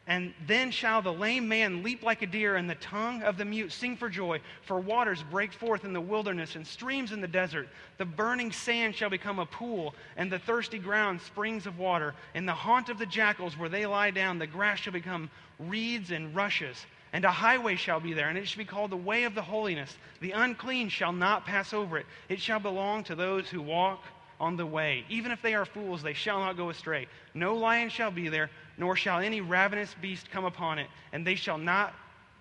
and 0.09 0.33
then 0.47 0.71
shall 0.71 1.03
the 1.03 1.13
lame 1.13 1.47
man 1.49 1.83
leap 1.83 2.03
like 2.03 2.23
a 2.23 2.27
deer, 2.27 2.57
and 2.57 2.69
the 2.69 2.75
tongue 2.77 3.23
of 3.23 3.37
the 3.37 3.45
mute 3.45 3.71
sing 3.71 3.95
for 3.95 4.09
joy. 4.09 4.41
For 4.63 4.81
waters 4.81 5.23
break 5.31 5.53
forth 5.53 5.85
in 5.85 5.93
the 5.93 6.01
wilderness, 6.01 6.57
and 6.57 6.67
streams 6.67 7.13
in 7.13 7.21
the 7.21 7.29
desert. 7.29 7.69
The 7.99 8.07
burning 8.07 8.51
sand 8.51 8.95
shall 8.95 9.11
become 9.11 9.39
a 9.39 9.45
pool, 9.45 9.95
and 10.17 10.33
the 10.33 10.39
thirsty 10.39 10.79
ground 10.79 11.21
springs 11.21 11.67
of 11.67 11.79
water. 11.79 12.15
In 12.35 12.47
the 12.47 12.55
haunt 12.55 12.89
of 12.89 12.99
the 12.99 13.05
jackals, 13.05 13.59
where 13.59 13.69
they 13.69 13.85
lie 13.85 14.11
down, 14.11 14.39
the 14.39 14.47
grass 14.47 14.79
shall 14.79 14.95
become 14.95 15.31
reeds 15.59 16.11
and 16.11 16.35
rushes. 16.35 16.87
And 17.13 17.27
a 17.27 17.31
highway 17.31 17.77
shall 17.77 18.01
be 18.01 18.15
there, 18.15 18.31
and 18.31 18.39
it 18.39 18.49
shall 18.49 18.59
be 18.59 18.65
called 18.65 18.91
the 18.91 18.97
way 18.97 19.25
of 19.25 19.35
the 19.35 19.43
holiness. 19.43 19.95
The 20.21 20.33
unclean 20.33 20.89
shall 20.89 21.13
not 21.13 21.45
pass 21.45 21.75
over 21.75 21.99
it. 21.99 22.07
It 22.31 22.41
shall 22.41 22.61
belong 22.61 23.05
to 23.05 23.15
those 23.15 23.49
who 23.49 23.61
walk 23.61 24.03
on 24.41 24.57
the 24.57 24.67
way. 24.67 25.05
Even 25.09 25.33
if 25.33 25.43
they 25.43 25.55
are 25.55 25.65
fools, 25.65 26.03
they 26.03 26.13
shall 26.15 26.39
not 26.39 26.57
go 26.57 26.71
astray. 26.71 27.09
No 27.35 27.57
lion 27.57 27.91
shall 27.91 28.11
be 28.11 28.29
there, 28.29 28.51
nor 28.79 28.97
shall 28.97 29.19
any 29.19 29.41
ravenous 29.41 29.95
beast 30.01 30.31
come 30.31 30.45
upon 30.45 30.79
it, 30.79 30.89
and 31.13 31.27
they 31.27 31.35
shall 31.35 31.59
not 31.59 31.95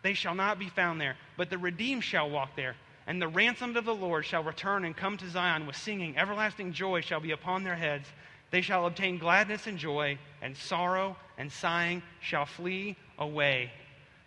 they 0.04 0.14
shall 0.14 0.36
not 0.36 0.60
be 0.60 0.70
found 0.70 1.02
there. 1.02 1.18
But 1.36 1.50
the 1.50 1.58
redeemed 1.58 2.04
shall 2.04 2.30
walk 2.30 2.56
there, 2.56 2.76
and 3.08 3.22
the 3.22 3.28
ransomed 3.28 3.76
of 3.76 3.86
the 3.86 3.96
Lord 3.96 4.26
shall 4.26 4.44
return 4.44 4.86
and 4.86 4.96
come 4.96 5.18
to 5.18 5.30
Zion 5.30 5.66
with 5.66 5.76
singing. 5.76 6.18
Everlasting 6.18 6.72
joy 6.72 7.02
shall 7.02 7.20
be 7.20 7.32
upon 7.32 7.64
their 7.64 7.76
heads. 7.76 8.08
They 8.52 8.62
shall 8.62 8.86
obtain 8.86 9.18
gladness 9.18 9.68
and 9.68 9.78
joy, 9.78 10.18
and 10.42 10.56
sorrow 10.56 11.18
and 11.38 11.52
sighing 11.52 12.04
shall 12.22 12.46
flee 12.46 12.96
away. 13.18 13.72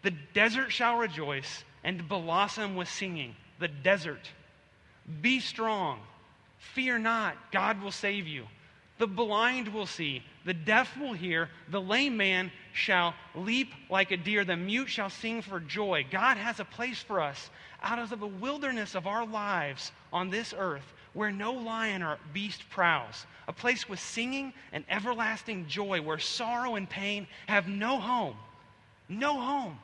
The 0.03 0.13
desert 0.35 0.71
shall 0.73 0.99
rejoice 0.99 1.65
and 1.85 2.09
blossom 2.09 2.75
with 2.77 2.89
singing. 2.89 3.37
The 3.59 3.69
desert. 3.69 4.29
Be 5.23 5.41
strong. 5.41 6.01
Fear 6.59 6.99
not. 6.99 7.37
God 7.53 7.81
will 7.81 7.91
save 7.91 8.27
you. 8.27 8.45
The 8.99 9.07
blind 9.07 9.69
will 9.69 9.87
see. 9.87 10.23
The 10.45 10.55
deaf 10.55 10.97
will 10.99 11.13
hear. 11.13 11.51
The 11.69 11.81
lame 11.81 12.17
man 12.17 12.51
shall 12.73 13.15
leap 13.35 13.73
like 13.91 14.11
a 14.11 14.17
deer. 14.17 14.45
The 14.45 14.57
mute 14.57 14.89
shall 14.89 15.11
sing 15.11 15.43
for 15.43 15.61
joy. 15.61 16.07
God 16.11 16.37
has 16.37 16.61
a 16.61 16.65
place 16.65 17.03
for 17.03 17.21
us 17.21 17.51
out 17.83 17.99
of 17.99 18.11
the 18.11 18.27
wilderness 18.27 18.95
of 18.95 19.07
our 19.07 19.27
lives 19.27 19.93
on 20.13 20.31
this 20.31 20.55
earth 20.57 20.95
where 21.13 21.31
no 21.31 21.53
lion 21.53 22.03
or 22.03 22.19
beast 22.33 22.69
prowls. 22.71 23.27
A 23.49 23.53
place 23.53 23.89
with 23.89 23.99
singing 23.99 24.53
and 24.73 24.85
everlasting 24.89 25.67
joy 25.67 26.01
where 26.01 26.19
sorrow 26.19 26.77
and 26.77 26.89
pain 26.89 27.27
have 27.47 27.69
no 27.69 27.99
home. 27.99 28.37
No 29.09 29.41
home. 29.41 29.79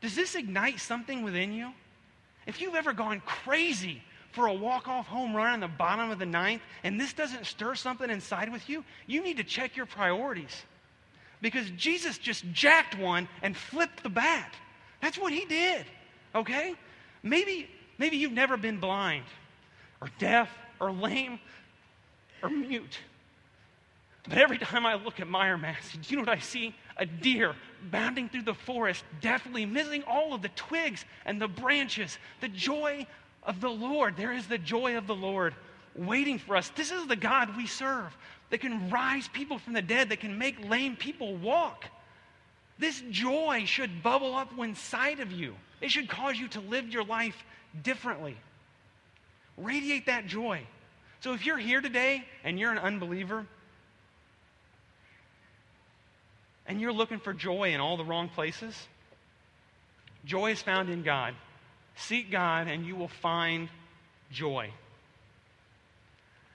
Does 0.00 0.16
this 0.16 0.34
ignite 0.34 0.80
something 0.80 1.22
within 1.22 1.52
you? 1.52 1.72
If 2.46 2.60
you've 2.60 2.74
ever 2.74 2.92
gone 2.92 3.22
crazy 3.24 4.02
for 4.32 4.46
a 4.46 4.54
walk-off 4.54 5.06
home 5.06 5.34
run 5.34 5.54
in 5.54 5.60
the 5.60 5.68
bottom 5.68 6.10
of 6.10 6.18
the 6.18 6.26
ninth 6.26 6.62
and 6.84 7.00
this 7.00 7.12
doesn't 7.12 7.46
stir 7.46 7.74
something 7.74 8.10
inside 8.10 8.52
with 8.52 8.68
you, 8.68 8.84
you 9.06 9.22
need 9.22 9.36
to 9.38 9.44
check 9.44 9.76
your 9.76 9.86
priorities. 9.86 10.62
Because 11.42 11.68
Jesus 11.70 12.18
just 12.18 12.44
jacked 12.52 12.98
one 12.98 13.28
and 13.42 13.56
flipped 13.56 14.02
the 14.02 14.08
bat. 14.08 14.54
That's 15.00 15.18
what 15.18 15.32
he 15.32 15.46
did. 15.46 15.86
Okay? 16.34 16.74
Maybe, 17.22 17.68
maybe 17.98 18.18
you've 18.18 18.32
never 18.32 18.56
been 18.56 18.78
blind 18.78 19.24
or 20.00 20.08
deaf 20.18 20.50
or 20.78 20.92
lame 20.92 21.38
or 22.42 22.50
mute. 22.50 22.98
But 24.28 24.38
every 24.38 24.58
time 24.58 24.84
I 24.84 24.94
look 24.94 25.18
at 25.18 25.26
Meyer 25.26 25.56
Massey, 25.56 25.98
do 25.98 26.10
you 26.10 26.16
know 26.16 26.22
what 26.22 26.38
I 26.38 26.40
see? 26.40 26.74
A 26.98 27.06
deer 27.06 27.54
bounding 27.90 28.28
through 28.28 28.42
the 28.42 28.54
forest, 28.54 29.02
deftly 29.20 29.64
missing 29.64 30.02
all 30.06 30.34
of 30.34 30.42
the 30.42 30.50
twigs 30.50 31.04
and 31.24 31.40
the 31.40 31.48
branches. 31.48 32.18
The 32.40 32.48
joy 32.48 33.06
of 33.42 33.60
the 33.60 33.70
Lord. 33.70 34.16
There 34.16 34.32
is 34.32 34.46
the 34.46 34.58
joy 34.58 34.96
of 34.96 35.06
the 35.06 35.14
Lord 35.14 35.54
waiting 35.94 36.38
for 36.38 36.56
us. 36.56 36.70
This 36.70 36.90
is 36.90 37.06
the 37.06 37.16
God 37.16 37.56
we 37.56 37.66
serve 37.66 38.16
that 38.50 38.60
can 38.60 38.90
rise 38.90 39.28
people 39.28 39.58
from 39.58 39.72
the 39.72 39.82
dead, 39.82 40.10
that 40.10 40.20
can 40.20 40.38
make 40.38 40.68
lame 40.68 40.96
people 40.96 41.36
walk. 41.36 41.84
This 42.78 43.02
joy 43.10 43.64
should 43.66 44.02
bubble 44.02 44.34
up 44.34 44.50
inside 44.58 45.20
of 45.20 45.30
you. 45.30 45.54
It 45.80 45.90
should 45.90 46.08
cause 46.08 46.38
you 46.38 46.48
to 46.48 46.60
live 46.60 46.88
your 46.88 47.04
life 47.04 47.36
differently. 47.82 48.36
Radiate 49.56 50.06
that 50.06 50.26
joy. 50.26 50.62
So 51.20 51.34
if 51.34 51.44
you're 51.44 51.58
here 51.58 51.80
today 51.80 52.24
and 52.44 52.58
you're 52.58 52.72
an 52.72 52.78
unbeliever, 52.78 53.46
and 56.66 56.80
you're 56.80 56.92
looking 56.92 57.18
for 57.18 57.32
joy 57.32 57.74
in 57.74 57.80
all 57.80 57.96
the 57.96 58.04
wrong 58.04 58.28
places, 58.28 58.76
joy 60.24 60.52
is 60.52 60.62
found 60.62 60.88
in 60.88 61.02
God. 61.02 61.34
Seek 61.96 62.30
God 62.30 62.68
and 62.68 62.86
you 62.86 62.96
will 62.96 63.08
find 63.08 63.68
joy. 64.30 64.70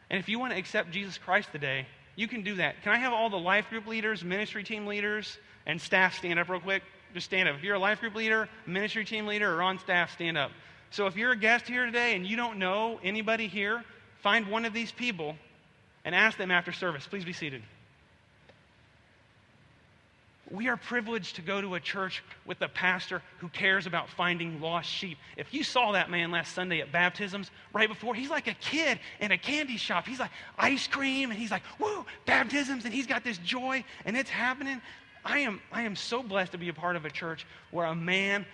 And 0.10 0.20
if 0.20 0.30
you 0.30 0.40
want 0.40 0.54
to 0.54 0.60
accept 0.60 0.92
Jesus 0.92 1.18
Christ 1.18 1.50
today, 1.52 1.88
you 2.16 2.28
can 2.28 2.44
do 2.44 2.56
that. 2.56 2.82
Can 2.84 2.94
I 2.94 2.98
have 2.98 3.14
all 3.14 3.30
the 3.30 3.38
life 3.38 3.70
group 3.70 3.88
leaders, 3.88 4.24
ministry 4.24 4.64
team 4.64 4.86
leaders, 4.86 5.38
and 5.66 5.82
staff 5.82 6.18
stand 6.18 6.40
up 6.40 6.50
real 6.50 6.60
quick? 6.60 6.84
Just 7.14 7.26
stand 7.26 7.50
up. 7.50 7.56
If 7.56 7.64
you're 7.64 7.76
a 7.76 7.80
life 7.80 8.00
group 8.00 8.16
leader, 8.16 8.48
ministry 8.66 9.06
team 9.06 9.26
leader, 9.26 9.54
or 9.54 9.62
on 9.62 9.80
staff, 9.80 10.14
stand 10.14 10.38
up. 10.38 10.52
So 10.92 11.08
if 11.08 11.16
you're 11.16 11.32
a 11.32 11.38
guest 11.38 11.68
here 11.68 11.86
today 11.86 12.16
and 12.16 12.26
you 12.26 12.38
don't 12.38 12.58
know 12.58 13.00
anybody 13.04 13.48
here, 13.48 13.84
find 14.22 14.48
one 14.48 14.66
of 14.66 14.74
these 14.74 14.92
people 14.92 15.36
and 16.06 16.14
ask 16.14 16.38
them 16.38 16.52
after 16.52 16.72
service. 16.72 17.06
Please 17.08 17.26
be 17.26 17.34
seated. 17.34 17.64
We 20.52 20.68
are 20.68 20.78
privileged 20.78 21.38
to 21.38 21.42
go 21.42 21.60
to 21.60 21.74
a 21.74 21.80
church 21.80 22.24
with 22.46 22.62
a 22.62 22.68
pastor 22.68 23.24
who 23.40 23.50
cares 23.50 23.88
about 23.88 24.10
finding 24.10 24.62
lost 24.62 24.88
sheep. 24.88 25.18
If 25.38 25.54
you 25.54 25.64
saw 25.64 25.94
that 25.94 26.12
man 26.12 26.30
last 26.30 26.54
Sunday 26.54 26.82
at 26.82 26.92
baptisms, 26.92 27.50
right 27.74 27.90
before, 27.90 28.14
he's 28.14 28.30
like 28.30 28.48
a 28.48 28.54
kid 28.54 29.00
in 29.20 29.32
a 29.32 29.38
candy 29.40 29.78
shop. 29.78 30.06
He's 30.06 30.20
like 30.20 30.30
ice 30.58 30.88
cream, 30.88 31.32
and 31.32 31.40
he's 31.40 31.50
like, 31.50 31.64
woo, 31.80 32.06
baptisms, 32.28 32.86
and 32.86 32.94
he's 32.94 33.08
got 33.08 33.24
this 33.24 33.40
joy, 33.40 33.84
and 34.06 34.16
it's 34.16 34.30
happening. 34.30 34.82
I 35.24 35.40
am, 35.40 35.62
I 35.72 35.82
am 35.82 35.96
so 35.96 36.22
blessed 36.22 36.52
to 36.52 36.60
be 36.60 36.70
a 36.70 36.74
part 36.74 36.96
of 36.96 37.06
a 37.06 37.10
church 37.10 37.48
where 37.72 37.88
a 37.88 37.96
man 37.96 38.46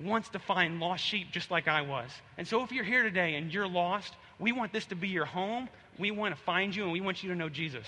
wants 0.00 0.28
to 0.30 0.38
find 0.38 0.78
lost 0.78 1.04
sheep 1.04 1.32
just 1.32 1.50
like 1.50 1.66
I 1.66 1.82
was. 1.82 2.10
And 2.38 2.46
so 2.46 2.62
if 2.62 2.70
you're 2.70 2.84
here 2.84 3.02
today 3.02 3.34
and 3.34 3.52
you're 3.52 3.66
lost, 3.66 4.14
we 4.38 4.52
want 4.52 4.72
this 4.72 4.86
to 4.86 4.94
be 4.94 5.08
your 5.08 5.24
home. 5.24 5.68
We 5.98 6.12
want 6.12 6.34
to 6.36 6.40
find 6.40 6.74
you, 6.74 6.84
and 6.84 6.92
we 6.92 7.00
want 7.00 7.24
you 7.24 7.30
to 7.30 7.34
know 7.34 7.48
Jesus. 7.48 7.86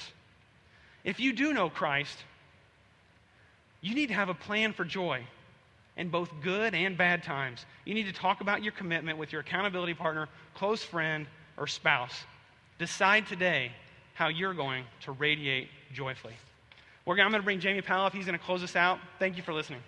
If 1.05 1.21
you 1.21 1.33
do 1.33 1.53
know 1.53 1.71
Christ, 1.71 2.19
you 3.83 3.95
need 3.95 4.07
to 4.07 4.15
have 4.15 4.31
a 4.31 4.35
plan 4.35 4.73
for 4.73 4.85
joy 4.85 5.23
in 5.97 6.09
both 6.09 6.31
good 6.43 6.75
and 6.75 6.97
bad 6.97 7.23
times. 7.23 7.67
You 7.85 7.93
need 7.93 8.07
to 8.07 8.13
talk 8.13 8.41
about 8.41 8.63
your 8.63 8.73
commitment 8.73 9.19
with 9.19 9.33
your 9.33 9.43
accountability 9.43 9.93
partner, 9.93 10.29
close 10.55 10.83
friend, 10.83 11.27
or 11.59 11.67
spouse. 11.67 12.15
Decide 12.79 13.27
today 13.27 13.73
how 14.15 14.29
you're 14.29 14.55
going 14.55 14.85
to 15.03 15.13
radiate 15.13 15.69
joyfully. 15.93 16.35
We're, 17.05 17.21
I'm 17.21 17.31
going 17.31 17.43
to 17.43 17.45
bring 17.45 17.61
Jamie 17.61 17.83
Powell 17.83 18.07
up. 18.07 18.15
He's 18.15 18.25
going 18.25 18.39
to 18.39 18.45
close 18.45 18.63
us 18.63 18.77
out. 18.77 18.99
Thank 19.19 19.37
you 19.37 19.43
for 19.43 19.53
listening. 19.53 19.83